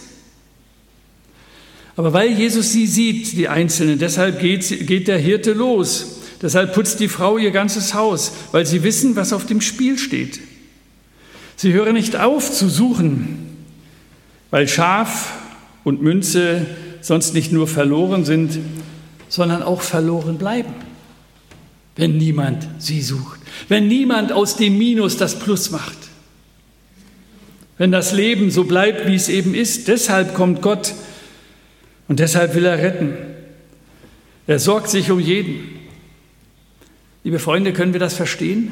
Aber 1.95 2.13
weil 2.13 2.31
Jesus 2.31 2.71
sie 2.71 2.87
sieht, 2.87 3.33
die 3.33 3.47
Einzelnen, 3.47 3.99
deshalb 3.99 4.39
geht, 4.39 4.87
geht 4.87 5.07
der 5.07 5.19
Hirte 5.19 5.53
los. 5.53 6.19
Deshalb 6.41 6.73
putzt 6.73 6.99
die 6.99 7.09
Frau 7.09 7.37
ihr 7.37 7.51
ganzes 7.51 7.93
Haus, 7.93 8.31
weil 8.53 8.65
sie 8.65 8.81
wissen, 8.81 9.15
was 9.15 9.33
auf 9.33 9.45
dem 9.45 9.61
Spiel 9.61 9.99
steht. 9.99 10.39
Sie 11.57 11.73
hören 11.73 11.93
nicht 11.93 12.15
auf 12.15 12.51
zu 12.51 12.69
suchen, 12.69 13.57
weil 14.49 14.67
Schaf 14.67 15.38
und 15.89 16.03
Münze 16.03 16.67
sonst 17.01 17.33
nicht 17.33 17.51
nur 17.51 17.67
verloren 17.67 18.23
sind, 18.23 18.59
sondern 19.27 19.63
auch 19.63 19.81
verloren 19.81 20.37
bleiben, 20.37 20.71
wenn 21.95 22.15
niemand 22.15 22.67
sie 22.77 23.01
sucht, 23.01 23.39
wenn 23.69 23.87
niemand 23.87 24.31
aus 24.31 24.55
dem 24.55 24.77
Minus 24.77 25.17
das 25.17 25.39
Plus 25.39 25.71
macht, 25.71 25.97
wenn 27.79 27.91
das 27.91 28.13
Leben 28.13 28.51
so 28.51 28.65
bleibt, 28.65 29.07
wie 29.07 29.15
es 29.15 29.29
eben 29.29 29.55
ist. 29.55 29.87
Deshalb 29.87 30.35
kommt 30.35 30.61
Gott 30.61 30.93
und 32.07 32.19
deshalb 32.19 32.53
will 32.53 32.65
er 32.65 32.77
retten. 32.77 33.17
Er 34.45 34.59
sorgt 34.59 34.91
sich 34.91 35.09
um 35.09 35.19
jeden. 35.19 35.79
Liebe 37.23 37.39
Freunde, 37.39 37.73
können 37.73 37.93
wir 37.93 37.99
das 37.99 38.13
verstehen? 38.13 38.71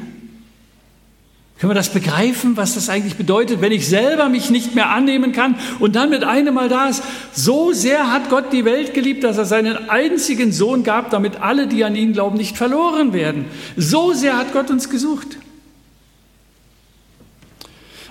Können 1.58 1.70
wir 1.70 1.74
das 1.74 1.92
begreifen, 1.92 2.56
was 2.56 2.74
das 2.74 2.88
eigentlich 2.88 3.16
bedeutet, 3.16 3.60
wenn 3.60 3.72
ich 3.72 3.88
selber 3.88 4.28
mich 4.28 4.48
nicht 4.48 4.76
mehr 4.76 4.90
annehmen 4.90 5.32
kann 5.32 5.56
und 5.80 5.96
dann 5.96 6.08
mit 6.08 6.22
einem 6.22 6.54
Mal 6.54 6.68
da 6.68 6.88
ist? 6.88 7.02
So 7.32 7.72
sehr 7.72 8.12
hat 8.12 8.30
Gott 8.30 8.52
die 8.52 8.64
Welt 8.64 8.94
geliebt, 8.94 9.24
dass 9.24 9.38
er 9.38 9.44
seinen 9.44 9.88
einzigen 9.90 10.52
Sohn 10.52 10.84
gab, 10.84 11.10
damit 11.10 11.40
alle, 11.40 11.66
die 11.66 11.82
an 11.82 11.96
ihn 11.96 12.12
glauben, 12.12 12.36
nicht 12.36 12.56
verloren 12.56 13.12
werden. 13.12 13.46
So 13.76 14.12
sehr 14.12 14.36
hat 14.36 14.52
Gott 14.52 14.70
uns 14.70 14.88
gesucht. 14.88 15.38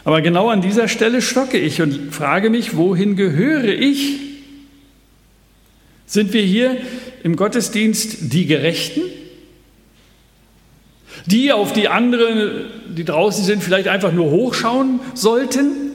Aber 0.04 0.22
genau 0.22 0.50
an 0.50 0.62
dieser 0.62 0.90
Stelle 0.90 1.22
stocke 1.22 1.58
ich 1.58 1.82
und 1.82 2.14
frage 2.14 2.50
mich, 2.50 2.76
wohin 2.76 3.16
gehöre 3.16 3.66
ich? 3.66 4.20
Sind 6.06 6.34
wir 6.34 6.42
hier 6.42 6.78
im 7.24 7.38
Gottesdienst 7.38 8.34
die 8.34 8.46
Gerechten? 8.46 9.02
Die, 11.28 11.52
auf 11.52 11.74
die 11.74 11.90
anderen, 11.90 12.66
die 12.90 13.04
draußen 13.06 13.44
sind, 13.44 13.64
vielleicht 13.64 13.88
einfach 13.88 14.12
nur 14.12 14.32
hochschauen 14.32 15.00
sollten? 15.14 15.92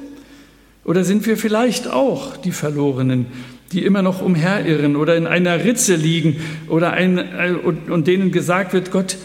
Oder 0.84 1.04
sind 1.04 1.26
wir 1.26 1.36
vielleicht 1.36 1.88
auch 1.88 2.36
die 2.36 2.52
Verlorenen, 2.52 3.26
die 3.72 3.84
immer 3.84 4.02
noch 4.02 4.20
umherirren 4.20 4.96
oder 4.96 5.16
in 5.16 5.26
einer 5.26 5.64
Ritze 5.64 5.96
liegen 5.96 6.40
oder 6.68 6.92
ein, 6.92 7.18
und, 7.64 7.90
und 7.90 8.06
denen 8.06 8.30
gesagt 8.30 8.72
wird, 8.72 8.90
Gott, 8.90 9.16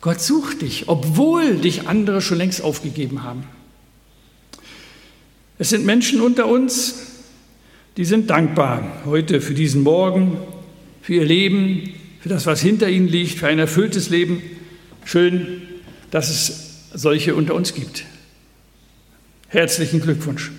Gott 0.00 0.20
sucht 0.20 0.62
dich, 0.62 0.84
obwohl 0.88 1.56
dich 1.56 1.88
andere 1.88 2.20
schon 2.20 2.38
längst 2.38 2.62
aufgegeben 2.62 3.22
haben? 3.22 3.44
Es 5.58 5.70
sind 5.70 5.86
Menschen 5.86 6.20
unter 6.20 6.46
uns, 6.46 7.06
die 7.96 8.04
sind 8.04 8.30
dankbar 8.30 9.02
heute 9.06 9.40
für 9.40 9.54
diesen 9.54 9.82
Morgen, 9.82 10.38
für 11.02 11.14
ihr 11.14 11.24
Leben, 11.24 11.94
für 12.20 12.28
das, 12.28 12.46
was 12.46 12.60
hinter 12.60 12.88
ihnen 12.88 13.08
liegt, 13.08 13.38
für 13.38 13.46
ein 13.46 13.58
erfülltes 13.58 14.10
Leben. 14.10 14.42
Schön, 15.04 15.62
dass 16.10 16.30
es 16.30 16.88
solche 16.94 17.34
unter 17.34 17.54
uns 17.54 17.74
gibt. 17.74 18.04
Herzlichen 19.48 20.00
Glückwunsch. 20.00 20.50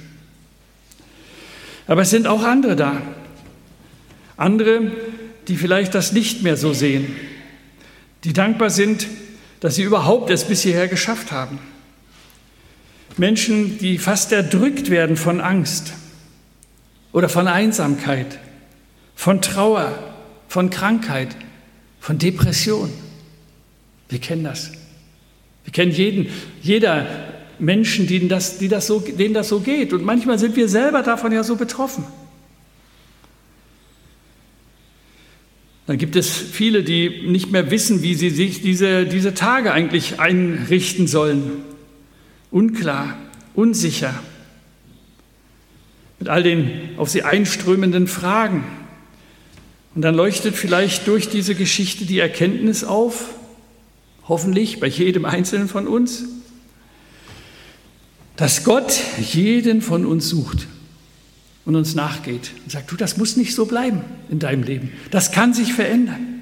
Aber 1.88 2.02
es 2.02 2.10
sind 2.10 2.28
auch 2.28 2.44
andere 2.44 2.76
da. 2.76 3.02
Andere, 4.38 4.92
die 5.48 5.58
vielleicht 5.58 5.96
das 5.96 6.12
nicht 6.12 6.44
mehr 6.44 6.58
so 6.58 6.74
sehen, 6.74 7.16
die 8.24 8.34
dankbar 8.34 8.70
sind, 8.70 9.08
dass 9.60 9.76
sie 9.76 9.84
überhaupt 9.84 10.30
es 10.30 10.46
bis 10.46 10.62
hierher 10.62 10.88
geschafft 10.88 11.32
haben. 11.32 11.60
Menschen, 13.18 13.78
die 13.78 13.98
fast 13.98 14.32
erdrückt 14.32 14.90
werden 14.90 15.18
von 15.18 15.40
Angst 15.40 15.94
oder 17.12 17.30
von 17.30 17.48
Einsamkeit, 17.48 18.40
von 19.16 19.42
Trauer, 19.42 20.16
von 20.48 20.70
Krankheit, 20.70 21.36
von 22.00 22.18
Depression. 22.18 22.92
Wir 24.13 24.20
kennen 24.20 24.43
das. 24.43 24.72
Wir 25.63 25.74
kennen 25.74 25.91
jeden, 25.91 26.27
jeder 26.62 27.08
Menschen, 27.58 28.05
denen 28.05 28.29
das, 28.29 28.60
die 28.60 28.67
das 28.67 28.86
so, 28.86 29.00
denen 29.00 29.34
das 29.34 29.50
so 29.50 29.60
geht. 29.60 29.91
Und 29.91 30.05
manchmal 30.05 30.38
sind 30.38 30.55
wir 30.55 30.70
selber 30.70 31.01
davon 31.01 31.32
ja 31.32 31.43
so 31.43 31.55
betroffen. 31.55 32.03
Dann 35.88 35.98
gibt 35.98 36.15
es 36.15 36.29
viele, 36.29 36.84
die 36.84 37.24
nicht 37.27 37.51
mehr 37.51 37.72
wissen, 37.72 38.03
wie 38.03 38.13
sie 38.13 38.29
sich 38.29 38.62
diese, 38.62 39.08
diese 39.08 39.34
Tage 39.34 39.74
eigentlich 39.74 40.20
einrichten 40.20 41.08
sollen. 41.08 41.63
Unklar, 42.51 43.17
unsicher. 43.55 44.13
Mit 46.20 46.29
all 46.29 46.43
den 46.43 46.70
auf 46.98 47.10
sie 47.10 47.24
einströmenden 47.24 48.05
Fragen. 48.05 48.63
Und 49.96 50.03
dann 50.03 50.13
leuchtet 50.13 50.55
vielleicht 50.55 51.08
durch 51.08 51.29
diese 51.29 51.55
Geschichte 51.55 52.05
die 52.05 52.20
Erkenntnis 52.20 52.84
auf, 52.84 53.34
hoffentlich 54.34 54.80
bei 54.80 54.88
jedem 54.88 55.25
Einzelnen 55.25 55.68
von 55.68 55.88
uns, 55.88 56.24
dass 58.36 58.63
Gott 58.63 59.00
jeden 59.20 59.84
von 59.84 60.08
uns 60.08 60.28
sucht 60.28 60.66
und 61.66 61.75
uns 61.75 61.94
nachgeht 61.94 62.50
und 62.63 62.72
sagt, 62.72 62.92
du, 62.92 62.96
das 62.96 63.18
muss 63.18 63.38
nicht 63.38 63.54
so 63.54 63.68
bleiben 63.68 64.02
in 64.32 64.40
deinem 64.40 64.63
Leben. 64.63 64.92
Das 65.12 65.32
kann 65.32 65.54
sich 65.54 65.74
verändern. 65.74 66.42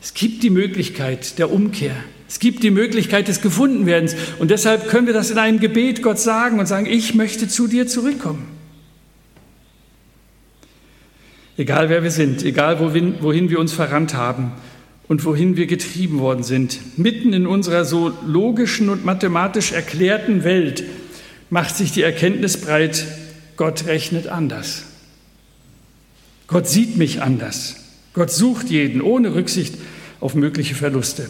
Es 0.00 0.14
gibt 0.14 0.44
die 0.44 0.50
Möglichkeit 0.50 1.40
der 1.40 1.50
Umkehr. 1.50 1.96
Es 2.28 2.38
gibt 2.38 2.62
die 2.62 2.70
Möglichkeit 2.70 3.26
des 3.26 3.40
Gefundenwerdens. 3.40 4.14
Und 4.38 4.52
deshalb 4.52 4.86
können 4.86 5.08
wir 5.08 5.14
das 5.14 5.32
in 5.32 5.38
einem 5.38 5.58
Gebet 5.58 6.00
Gott 6.00 6.20
sagen 6.20 6.60
und 6.60 6.66
sagen, 6.66 6.86
ich 6.86 7.16
möchte 7.16 7.48
zu 7.48 7.66
dir 7.66 7.88
zurückkommen. 7.88 8.46
Egal 11.56 11.88
wer 11.88 12.04
wir 12.04 12.12
sind, 12.12 12.44
egal 12.44 12.78
wohin, 12.78 13.16
wohin 13.20 13.50
wir 13.50 13.58
uns 13.58 13.72
verrannt 13.72 14.14
haben 14.14 14.52
und 15.08 15.24
wohin 15.24 15.56
wir 15.56 15.66
getrieben 15.66 16.18
worden 16.18 16.42
sind, 16.42 16.98
mitten 16.98 17.32
in 17.32 17.46
unserer 17.46 17.84
so 17.84 18.12
logischen 18.26 18.88
und 18.88 19.04
mathematisch 19.04 19.72
erklärten 19.72 20.44
Welt 20.44 20.84
macht 21.50 21.76
sich 21.76 21.92
die 21.92 22.02
Erkenntnis 22.02 22.60
breit, 22.60 23.06
Gott 23.56 23.86
rechnet 23.86 24.26
anders. 24.26 24.84
Gott 26.48 26.68
sieht 26.68 26.96
mich 26.96 27.22
anders. 27.22 27.76
Gott 28.14 28.30
sucht 28.30 28.70
jeden 28.70 29.00
ohne 29.00 29.34
Rücksicht 29.34 29.74
auf 30.20 30.34
mögliche 30.34 30.74
Verluste. 30.74 31.28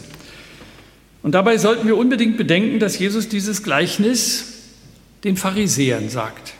Und 1.21 1.33
dabei 1.33 1.57
sollten 1.57 1.87
wir 1.87 1.97
unbedingt 1.97 2.37
bedenken, 2.37 2.79
dass 2.79 2.97
Jesus 2.97 3.27
dieses 3.27 3.63
Gleichnis 3.63 4.53
den 5.23 5.35
Pharisäern 5.35 6.09
sagt, 6.09 6.53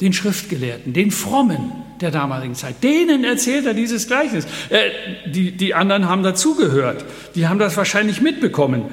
den 0.00 0.12
Schriftgelehrten, 0.12 0.92
den 0.92 1.10
Frommen 1.10 1.72
der 2.04 2.12
damaligen 2.12 2.54
Zeit. 2.54 2.82
Denen 2.82 3.24
erzählt 3.24 3.66
er 3.66 3.74
dieses 3.74 4.06
Gleichnis. 4.06 4.46
Äh, 4.68 4.90
die, 5.26 5.52
die 5.52 5.74
anderen 5.74 6.08
haben 6.08 6.22
dazugehört. 6.22 7.04
Die 7.34 7.48
haben 7.48 7.58
das 7.58 7.76
wahrscheinlich 7.76 8.20
mitbekommen. 8.20 8.84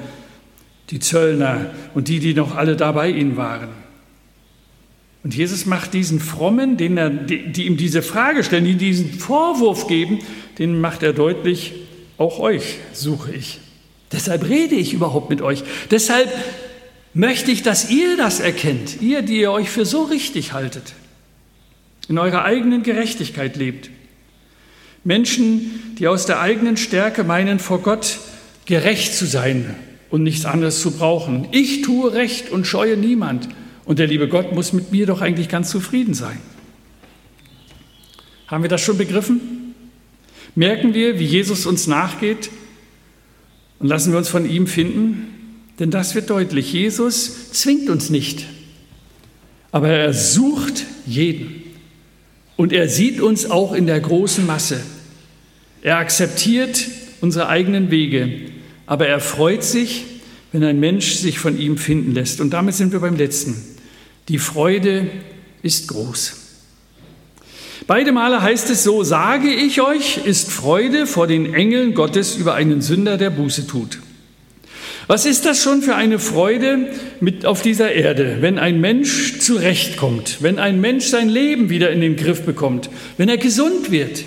Die 0.90 0.98
Zöllner 0.98 1.70
und 1.94 2.08
die, 2.08 2.18
die 2.18 2.34
noch 2.34 2.56
alle 2.56 2.74
da 2.74 2.92
bei 2.92 3.08
ihnen 3.08 3.36
waren. 3.36 3.68
Und 5.24 5.34
Jesus 5.34 5.66
macht 5.66 5.94
diesen 5.94 6.18
Frommen, 6.18 6.76
den 6.76 6.96
er, 6.96 7.10
die, 7.10 7.52
die 7.52 7.66
ihm 7.66 7.76
diese 7.76 8.02
Frage 8.02 8.42
stellen, 8.42 8.64
die 8.64 8.74
diesen 8.74 9.12
Vorwurf 9.12 9.86
geben, 9.86 10.18
den 10.58 10.80
macht 10.80 11.02
er 11.02 11.12
deutlich, 11.12 11.74
auch 12.18 12.38
euch 12.40 12.78
suche 12.92 13.32
ich. 13.32 13.60
Deshalb 14.10 14.48
rede 14.48 14.74
ich 14.74 14.92
überhaupt 14.92 15.30
mit 15.30 15.40
euch. 15.40 15.62
Deshalb 15.90 16.28
möchte 17.14 17.50
ich, 17.50 17.62
dass 17.62 17.90
ihr 17.90 18.16
das 18.16 18.40
erkennt, 18.40 19.00
ihr, 19.00 19.22
die 19.22 19.40
ihr 19.40 19.52
euch 19.52 19.70
für 19.70 19.84
so 19.84 20.02
richtig 20.02 20.52
haltet, 20.52 20.92
in 22.08 22.18
eurer 22.18 22.44
eigenen 22.44 22.82
Gerechtigkeit 22.82 23.56
lebt. 23.56 23.90
Menschen, 25.04 25.94
die 25.98 26.08
aus 26.08 26.26
der 26.26 26.40
eigenen 26.40 26.76
Stärke 26.76 27.24
meinen, 27.24 27.58
vor 27.58 27.82
Gott 27.82 28.18
gerecht 28.66 29.14
zu 29.14 29.26
sein 29.26 29.74
und 30.10 30.22
nichts 30.22 30.44
anderes 30.44 30.80
zu 30.80 30.92
brauchen. 30.92 31.48
Ich 31.52 31.82
tue 31.82 32.12
Recht 32.12 32.50
und 32.50 32.66
scheue 32.66 32.96
niemand. 32.96 33.48
Und 33.84 33.98
der 33.98 34.06
liebe 34.06 34.28
Gott 34.28 34.52
muss 34.52 34.72
mit 34.72 34.92
mir 34.92 35.06
doch 35.06 35.20
eigentlich 35.20 35.48
ganz 35.48 35.70
zufrieden 35.70 36.14
sein. 36.14 36.38
Haben 38.46 38.62
wir 38.62 38.68
das 38.68 38.82
schon 38.82 38.98
begriffen? 38.98 39.74
Merken 40.54 40.94
wir, 40.94 41.18
wie 41.18 41.24
Jesus 41.24 41.66
uns 41.66 41.86
nachgeht 41.86 42.50
und 43.78 43.88
lassen 43.88 44.12
wir 44.12 44.18
uns 44.18 44.28
von 44.28 44.48
ihm 44.48 44.66
finden? 44.66 45.28
Denn 45.78 45.90
das 45.90 46.14
wird 46.14 46.28
deutlich. 46.28 46.72
Jesus 46.72 47.50
zwingt 47.52 47.88
uns 47.88 48.10
nicht, 48.10 48.44
aber 49.72 49.88
er 49.88 50.12
sucht 50.12 50.84
jeden. 51.06 51.61
Und 52.56 52.72
er 52.72 52.88
sieht 52.88 53.20
uns 53.20 53.50
auch 53.50 53.72
in 53.72 53.86
der 53.86 54.00
großen 54.00 54.46
Masse. 54.46 54.80
Er 55.82 55.98
akzeptiert 55.98 56.86
unsere 57.20 57.48
eigenen 57.48 57.90
Wege, 57.90 58.30
aber 58.86 59.06
er 59.06 59.20
freut 59.20 59.64
sich, 59.64 60.04
wenn 60.52 60.62
ein 60.62 60.78
Mensch 60.78 61.14
sich 61.14 61.38
von 61.38 61.58
ihm 61.58 61.78
finden 61.78 62.12
lässt. 62.12 62.40
Und 62.40 62.50
damit 62.50 62.74
sind 62.74 62.92
wir 62.92 63.00
beim 63.00 63.16
letzten. 63.16 63.56
Die 64.28 64.38
Freude 64.38 65.08
ist 65.62 65.88
groß. 65.88 66.34
Beide 67.86 68.12
Male 68.12 68.42
heißt 68.42 68.70
es 68.70 68.84
so, 68.84 69.02
sage 69.02 69.48
ich 69.48 69.80
euch, 69.80 70.18
ist 70.24 70.50
Freude 70.52 71.06
vor 71.06 71.26
den 71.26 71.52
Engeln 71.52 71.94
Gottes 71.94 72.36
über 72.36 72.54
einen 72.54 72.80
Sünder, 72.80 73.16
der 73.16 73.30
Buße 73.30 73.66
tut. 73.66 73.98
Was 75.08 75.26
ist 75.26 75.44
das 75.44 75.62
schon 75.62 75.82
für 75.82 75.96
eine 75.96 76.18
Freude 76.18 76.88
mit 77.20 77.44
auf 77.44 77.62
dieser 77.62 77.92
Erde, 77.92 78.38
wenn 78.40 78.58
ein 78.58 78.80
Mensch 78.80 79.40
zurechtkommt, 79.40 80.38
wenn 80.40 80.58
ein 80.58 80.80
Mensch 80.80 81.06
sein 81.06 81.28
Leben 81.28 81.70
wieder 81.70 81.90
in 81.90 82.00
den 82.00 82.16
Griff 82.16 82.42
bekommt, 82.42 82.88
wenn 83.16 83.28
er 83.28 83.38
gesund 83.38 83.90
wird? 83.90 84.24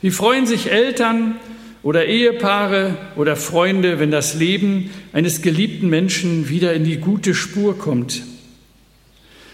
Wie 0.00 0.10
freuen 0.10 0.46
sich 0.46 0.70
Eltern 0.70 1.36
oder 1.82 2.06
Ehepaare 2.06 2.96
oder 3.16 3.34
Freunde, 3.34 3.98
wenn 3.98 4.12
das 4.12 4.34
Leben 4.34 4.90
eines 5.12 5.42
geliebten 5.42 5.88
Menschen 5.88 6.48
wieder 6.48 6.72
in 6.72 6.84
die 6.84 6.98
gute 6.98 7.34
Spur 7.34 7.76
kommt? 7.76 8.22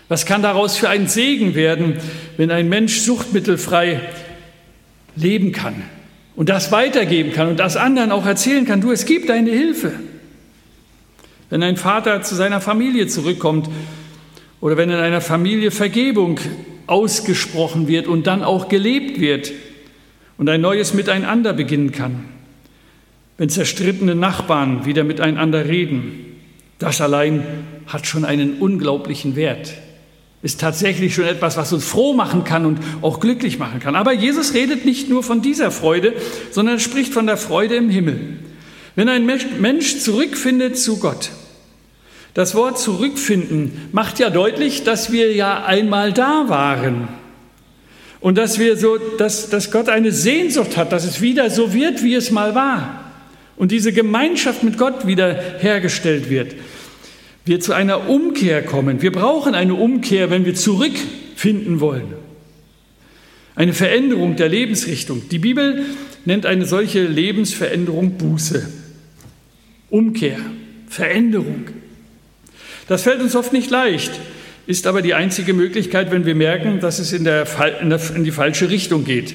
Was 0.09 0.27
kann 0.27 0.43
daraus 0.43 0.77
für 0.77 0.89
ein 0.89 1.07
Segen 1.07 1.55
werden, 1.55 1.97
wenn 2.37 2.51
ein 2.51 2.69
Mensch 2.69 3.01
suchtmittelfrei 3.01 4.01
leben 5.17 5.53
kann 5.53 5.83
und 6.39 6.49
das 6.49 6.71
weitergeben 6.71 7.33
kann 7.33 7.49
und 7.49 7.59
das 7.59 7.77
anderen 7.77 8.13
auch 8.13 8.25
erzählen 8.25 8.65
kann, 8.65 8.81
du, 8.81 8.93
es 8.93 9.07
gibt 9.07 9.29
eine 9.29 9.51
Hilfe. 9.51 9.93
Wenn 11.51 11.65
ein 11.65 11.77
Vater 11.77 12.23
zu 12.23 12.37
seiner 12.37 12.61
Familie 12.61 13.09
zurückkommt 13.09 13.69
oder 14.61 14.77
wenn 14.77 14.89
in 14.89 14.99
einer 14.99 15.21
Familie 15.21 15.73
Vergebung 15.73 16.39
ausgesprochen 16.87 17.89
wird 17.89 18.07
und 18.07 18.29
dann 18.29 18.45
auch 18.45 18.69
gelebt 18.69 19.19
wird 19.19 19.51
und 20.37 20.49
ein 20.49 20.61
neues 20.61 20.95
Miteinander 20.95 21.53
beginnen 21.55 21.91
kann. 21.91 22.27
Wenn 23.37 23.51
zerstrittene 23.51 24.15
Nachbarn 24.15 24.87
wieder 24.87 25.03
miteinander 25.03 25.67
reden, 25.67 26.37
das 26.79 27.01
allein 27.01 27.43
hat 27.89 28.07
schon 28.07 28.25
einen 28.25 28.61
unglaublichen 28.61 29.35
Wert 29.35 29.73
ist 30.43 30.61
tatsächlich 30.61 31.15
schon 31.15 31.25
etwas, 31.25 31.57
was 31.57 31.73
uns 31.73 31.85
froh 31.85 32.13
machen 32.13 32.45
kann 32.45 32.65
und 32.65 32.79
auch 33.03 33.19
glücklich 33.19 33.59
machen 33.59 33.81
kann. 33.81 33.97
Aber 33.97 34.13
Jesus 34.13 34.55
redet 34.55 34.85
nicht 34.85 35.09
nur 35.09 35.23
von 35.23 35.43
dieser 35.43 35.71
Freude, 35.71 36.15
sondern 36.53 36.77
er 36.77 36.81
spricht 36.81 37.13
von 37.13 37.27
der 37.27 37.37
Freude 37.37 37.75
im 37.75 37.91
Himmel. 37.91 38.37
Wenn 38.95 39.09
ein 39.09 39.27
Mensch 39.27 39.99
zurückfindet 39.99 40.79
zu 40.79 40.99
Gott, 40.99 41.31
das 42.35 42.55
Wort 42.55 42.79
zurückfinden 42.79 43.89
macht 43.91 44.21
ja 44.21 44.31
deutlich, 44.31 44.85
dass 44.85 45.11
wir 45.11 45.33
ja 45.33 45.65
einmal 45.65 46.13
da 46.13 46.45
waren. 46.49 47.09
Und 48.21 48.39
dass 48.39 48.59
wir 48.59 48.77
so, 48.77 48.97
dass, 48.97 49.49
dass 49.51 49.71
Gott 49.71 49.89
eine 49.89 50.13
Sehnsucht 50.13 50.77
hat, 50.77 50.93
dass 50.93 51.05
es 51.05 51.21
wieder 51.21 51.51
so 51.51 51.73
wird, 51.73 52.03
wie 52.03 52.15
es 52.15 52.31
mal 52.31 52.55
war. 52.55 53.13
Und 53.57 53.73
diese 53.73 53.93
Gemeinschaft 53.93 54.63
mit 54.63 54.79
Gott 54.79 55.07
wieder 55.07 55.35
hergestellt 55.59 56.31
wird 56.31 56.55
wir 57.49 57.61
zu 57.61 57.73
einer 57.73 58.09
Umkehr 58.09 58.63
kommen. 58.63 59.03
Wir 59.03 59.13
brauchen 59.13 59.55
eine 59.55 59.75
Umkehr, 59.75 60.31
wenn 60.31 60.45
wir 60.45 60.55
zurückfinden 60.55 61.81
wollen. 61.81 62.15
Eine 63.55 63.73
Veränderung 63.73 64.37
der 64.37 64.49
Lebensrichtung. 64.49 65.29
Die 65.31 65.39
Bibel 65.39 65.85
nennt 66.25 66.47
eine 66.47 66.65
solche 66.65 67.05
Lebensveränderung 67.05 68.13
Buße. 68.13 68.69
Umkehr, 69.91 70.39
Veränderung. 70.89 71.67
Das 72.87 73.03
fällt 73.03 73.21
uns 73.21 73.35
oft 73.35 73.53
nicht 73.53 73.71
leicht, 73.71 74.13
ist 74.67 74.87
aber 74.87 75.03
die 75.03 75.15
einzige 75.15 75.55
Möglichkeit, 75.55 76.11
wenn 76.11 76.25
wir 76.25 76.35
merken, 76.35 76.81
dass 76.81 76.99
es 76.99 77.13
in, 77.13 77.25
der, 77.25 77.47
in 78.15 78.25
die 78.25 78.31
falsche 78.31 78.71
Richtung 78.71 79.05
geht. 79.05 79.35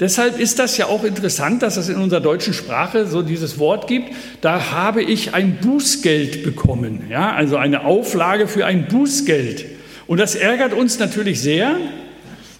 Deshalb 0.00 0.40
ist 0.40 0.58
das 0.58 0.78
ja 0.78 0.86
auch 0.86 1.04
interessant, 1.04 1.62
dass 1.62 1.76
es 1.76 1.90
in 1.90 1.96
unserer 1.96 2.22
deutschen 2.22 2.54
Sprache 2.54 3.06
so 3.06 3.20
dieses 3.20 3.58
Wort 3.58 3.86
gibt, 3.86 4.14
da 4.40 4.70
habe 4.72 5.02
ich 5.02 5.34
ein 5.34 5.58
Bußgeld 5.60 6.42
bekommen, 6.42 7.04
ja, 7.10 7.32
also 7.32 7.58
eine 7.58 7.84
Auflage 7.84 8.48
für 8.48 8.64
ein 8.64 8.88
Bußgeld. 8.88 9.66
Und 10.06 10.18
das 10.18 10.34
ärgert 10.34 10.72
uns 10.72 10.98
natürlich 10.98 11.42
sehr, 11.42 11.76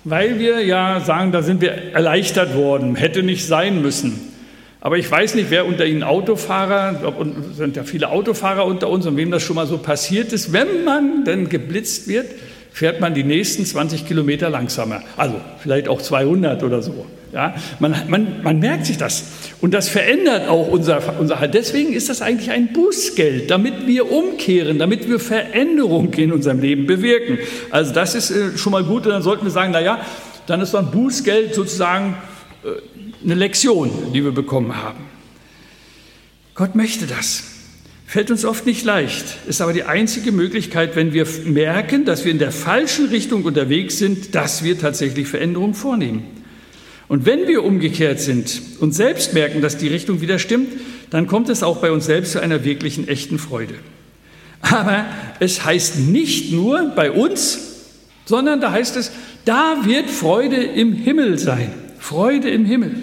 weil 0.05 0.39
wir 0.39 0.61
ja 0.61 1.01
sagen, 1.01 1.33
da 1.33 1.43
sind 1.43 1.63
wir 1.63 1.73
erleichtert 1.95 2.55
worden, 2.55 2.95
hätte 2.95 3.23
nicht 3.23 3.47
sein 3.47 3.81
müssen. 3.81 4.21
Aber 4.83 4.99
ich 4.99 5.11
weiß 5.11 5.35
nicht, 5.35 5.51
wer 5.51 5.67
unter 5.67 5.87
Ihnen 5.87 6.03
Autofahrer, 6.03 7.15
sind 7.55 7.77
ja 7.77 7.85
viele 7.85 8.11
Autofahrer 8.11 8.67
unter 8.67 8.89
uns 8.89 9.07
und 9.07 9.17
wem 9.17 9.31
das 9.31 9.43
schon 9.43 9.57
mal 9.57 9.67
so 9.67 9.79
passiert 9.79 10.33
ist, 10.33 10.53
wenn 10.53 10.85
man 10.85 11.25
denn 11.25 11.49
geblitzt 11.49 12.07
wird, 12.07 12.27
fährt 12.73 13.01
man 13.01 13.15
die 13.15 13.25
nächsten 13.25 13.65
20 13.65 14.07
Kilometer 14.07 14.51
langsamer. 14.51 15.03
Also 15.17 15.37
vielleicht 15.59 15.89
auch 15.89 16.01
200 16.01 16.63
oder 16.63 16.83
so. 16.83 17.07
Ja, 17.33 17.55
man, 17.79 17.95
man, 18.09 18.43
man 18.43 18.59
merkt 18.59 18.87
sich 18.87 18.97
das. 18.97 19.25
Und 19.61 19.73
das 19.73 19.89
verändert 19.89 20.49
auch 20.49 20.67
unser, 20.67 21.21
unser 21.21 21.39
Halt. 21.39 21.55
Deswegen 21.55 21.93
ist 21.93 22.09
das 22.09 22.23
eigentlich 22.23 22.51
ein 22.51 22.73
Bußgeld, 22.73 23.51
damit 23.51 23.87
wir 23.87 24.11
umkehren, 24.11 24.79
damit 24.81 25.09
wir 25.09 25.21
Veränderung 25.21 26.13
in 26.15 26.33
unserem 26.33 26.61
Leben 26.61 26.87
bewirken. 26.87 27.39
Also 27.71 27.93
das 27.93 28.17
ist 28.17 28.31
äh, 28.31 28.59
schon 28.59 28.73
mal 28.73 28.83
gut. 28.83 29.07
Und 29.07 29.13
dann 29.13 29.23
sollten 29.23 29.45
wir 29.45 29.53
sagen, 29.53 29.71
naja, 29.71 30.05
dann 30.47 30.61
ist 30.61 30.73
so 30.73 30.79
ein 30.79 30.91
Bußgeld 30.91 31.55
sozusagen 31.55 32.17
äh, 32.65 33.25
eine 33.25 33.35
Lektion, 33.35 33.91
die 34.13 34.25
wir 34.25 34.33
bekommen 34.33 34.75
haben. 34.77 35.05
Gott 36.57 36.75
möchte 36.75 37.07
das. 37.07 37.50
Fällt 38.11 38.33
uns 38.33 38.45
oft 38.45 38.67
nicht 38.67 38.85
leicht, 38.85 39.37
ist 39.47 39.61
aber 39.61 39.73
die 39.73 39.85
einzige 39.85 40.33
Möglichkeit, 40.33 40.97
wenn 40.97 41.13
wir 41.13 41.29
merken, 41.45 42.05
dass 42.05 42.25
wir 42.25 42.33
in 42.33 42.41
der 42.41 42.51
falschen 42.51 43.07
Richtung 43.07 43.45
unterwegs 43.45 43.99
sind, 43.99 44.35
dass 44.35 44.65
wir 44.65 44.77
tatsächlich 44.77 45.29
Veränderungen 45.29 45.75
vornehmen. 45.75 46.25
Und 47.07 47.25
wenn 47.25 47.47
wir 47.47 47.63
umgekehrt 47.63 48.19
sind 48.19 48.63
und 48.81 48.97
selbst 48.97 49.33
merken, 49.33 49.61
dass 49.61 49.77
die 49.77 49.87
Richtung 49.87 50.21
wieder 50.21 50.41
stimmt, 50.41 50.73
dann 51.11 51.29
kommt 51.29 51.51
es 51.51 51.63
auch 51.63 51.77
bei 51.77 51.93
uns 51.93 52.07
selbst 52.07 52.33
zu 52.33 52.43
einer 52.43 52.65
wirklichen, 52.65 53.07
echten 53.07 53.39
Freude. 53.39 53.75
Aber 54.61 55.05
es 55.39 55.65
heißt 55.65 56.01
nicht 56.01 56.51
nur 56.51 56.91
bei 56.97 57.13
uns, 57.13 57.61
sondern 58.25 58.61
da 58.61 58.73
heißt 58.73 58.97
es, 58.97 59.13
da 59.45 59.83
wird 59.85 60.11
Freude 60.11 60.57
im 60.57 60.95
Himmel 60.95 61.39
sein. 61.39 61.73
Freude 62.01 62.51
im 62.51 62.65
Himmel. 62.65 62.97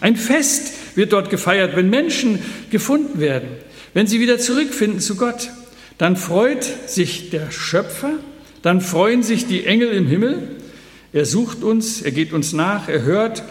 Ein 0.00 0.16
Fest 0.16 0.72
wird 0.94 1.12
dort 1.12 1.28
gefeiert, 1.28 1.76
wenn 1.76 1.90
Menschen 1.90 2.38
gefunden 2.70 3.20
werden. 3.20 3.65
Wenn 3.96 4.06
sie 4.06 4.20
wieder 4.20 4.38
zurückfinden 4.38 5.00
zu 5.00 5.16
Gott, 5.16 5.48
dann 5.96 6.16
freut 6.16 6.64
sich 6.64 7.30
der 7.30 7.50
Schöpfer, 7.50 8.10
dann 8.60 8.82
freuen 8.82 9.22
sich 9.22 9.46
die 9.46 9.64
Engel 9.64 9.88
im 9.88 10.06
Himmel. 10.06 10.50
Er 11.14 11.24
sucht 11.24 11.62
uns, 11.62 12.02
er 12.02 12.10
geht 12.10 12.34
uns 12.34 12.52
nach, 12.52 12.90
er 12.90 13.04
hört, 13.04 13.42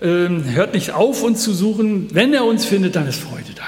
äh, 0.00 0.28
hört 0.54 0.72
nicht 0.72 0.92
auf, 0.92 1.22
uns 1.22 1.42
zu 1.42 1.52
suchen. 1.52 2.08
Wenn 2.14 2.32
er 2.32 2.46
uns 2.46 2.64
findet, 2.64 2.96
dann 2.96 3.06
ist 3.06 3.20
Freude 3.20 3.52
da. 3.54 3.64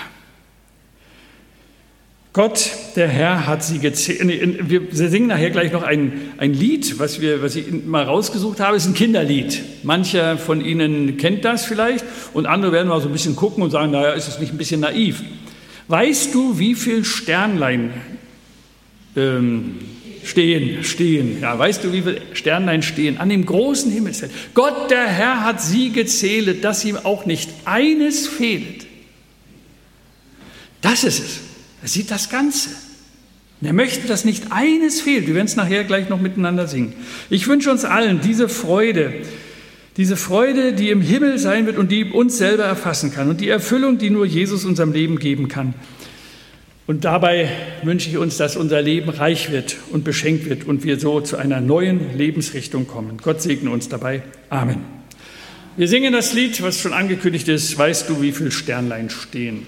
Gott, 2.33 2.71
der 2.97 3.09
Herr, 3.09 3.47
hat 3.47 3.63
sie 3.63 3.79
gezählt. 3.79 4.21
Wir 4.23 5.11
singen 5.11 5.27
nachher 5.27 5.51
gleich 5.51 5.73
noch 5.73 5.83
ein, 5.83 6.33
ein 6.39 6.55
Lied, 6.55 6.99
was, 6.99 7.21
wir, 7.21 7.43
was 7.43 7.55
ich 7.55 7.67
mal 7.85 8.03
rausgesucht 8.03 8.61
habe, 8.61 8.79
ist 8.79 8.87
ein 8.87 8.95
Kinderlied. 8.95 9.63
Mancher 9.83 10.39
von 10.39 10.65
Ihnen 10.65 11.19
kennt 11.19 11.45
das 11.45 11.67
vielleicht 11.67 12.07
und 12.33 12.47
andere 12.47 12.73
werden 12.73 12.89
mal 12.89 13.03
so 13.03 13.09
ein 13.09 13.13
bisschen 13.13 13.37
gucken 13.37 13.63
und 13.63 13.73
sagen, 13.73 13.93
naja, 13.93 14.13
ist 14.13 14.27
das 14.27 14.41
nicht 14.41 14.55
ein 14.55 14.59
bisschen 14.59 14.81
naiv? 14.81 15.23
Weißt 15.89 16.35
du, 16.35 16.59
wie 16.59 16.75
viele 16.75 17.05
Sternlein 17.05 17.93
ähm, 19.17 19.77
stehen, 20.25 20.83
stehen? 20.83 21.41
Ja, 21.41 21.59
weißt 21.59 21.85
du, 21.85 21.93
wie 21.93 22.03
viele 22.03 22.23
Sternlein 22.33 22.83
stehen 22.83 23.19
an 23.19 23.29
dem 23.29 23.45
großen 23.45 23.91
Himmelsfeld? 23.91 24.33
Gott, 24.55 24.91
der 24.91 25.07
Herr, 25.07 25.45
hat 25.45 25.61
sie 25.61 25.91
gezählt, 25.91 26.65
dass 26.65 26.85
ihm 26.85 26.97
auch 26.97 27.27
nicht 27.27 27.51
eines 27.65 28.27
fehlt. 28.27 28.87
Das 30.81 31.05
ist 31.05 31.19
es. 31.19 31.41
Er 31.83 31.89
sieht 31.89 32.11
das 32.11 32.31
Ganze. 32.31 32.71
Und 33.61 33.67
er 33.67 33.73
möchte, 33.73 34.07
dass 34.07 34.25
nicht 34.25 34.53
eines 34.53 35.01
fehlt. 35.01 35.27
Wir 35.27 35.35
werden 35.35 35.47
es 35.47 35.57
nachher 35.57 35.85
gleich 35.85 36.09
noch 36.09 36.21
miteinander 36.21 36.67
singen. 36.67 36.95
Ich 37.31 37.47
wünsche 37.47 37.71
uns 37.71 37.85
allen 37.85 38.21
diese 38.21 38.49
Freude, 38.49 39.15
diese 39.97 40.17
Freude, 40.17 40.73
die 40.73 40.91
im 40.91 41.01
Himmel 41.01 41.39
sein 41.39 41.67
wird 41.67 41.79
und 41.79 41.93
die 41.93 42.05
uns 42.05 42.39
selber 42.39 42.65
erfassen 42.65 43.13
kann 43.13 43.29
und 43.29 43.41
die 43.41 43.49
Erfüllung, 43.49 43.99
die 43.99 44.11
nur 44.11 44.27
Jesus 44.27 44.65
unserem 44.65 44.93
Leben 44.93 45.19
geben 45.19 45.49
kann. 45.49 45.75
Und 46.87 47.05
dabei 47.05 47.49
wünsche 47.83 48.11
ich 48.11 48.19
uns, 48.19 48.37
dass 48.37 48.57
unser 48.57 48.83
Leben 48.83 49.09
reich 49.09 49.51
wird 49.51 49.77
und 49.91 50.05
beschenkt 50.05 50.49
wird 50.51 50.65
und 50.65 50.85
wir 50.85 51.01
so 51.01 51.21
zu 51.21 51.37
einer 51.37 51.61
neuen 51.61 52.17
Lebensrichtung 52.17 52.87
kommen. 52.87 53.19
Gott 53.23 53.41
segne 53.41 53.71
uns 53.71 53.89
dabei. 53.89 54.23
Amen. 54.51 54.79
Wir 55.77 55.89
singen 55.89 56.13
das 56.13 56.35
Lied, 56.35 56.63
was 56.63 56.81
schon 56.81 56.93
angekündigt 56.93 57.49
ist. 57.49 57.77
Weißt 57.79 58.09
du, 58.09 58.21
wie 58.21 58.33
viele 58.33 58.51
Sternlein 58.51 59.09
stehen? 59.11 59.67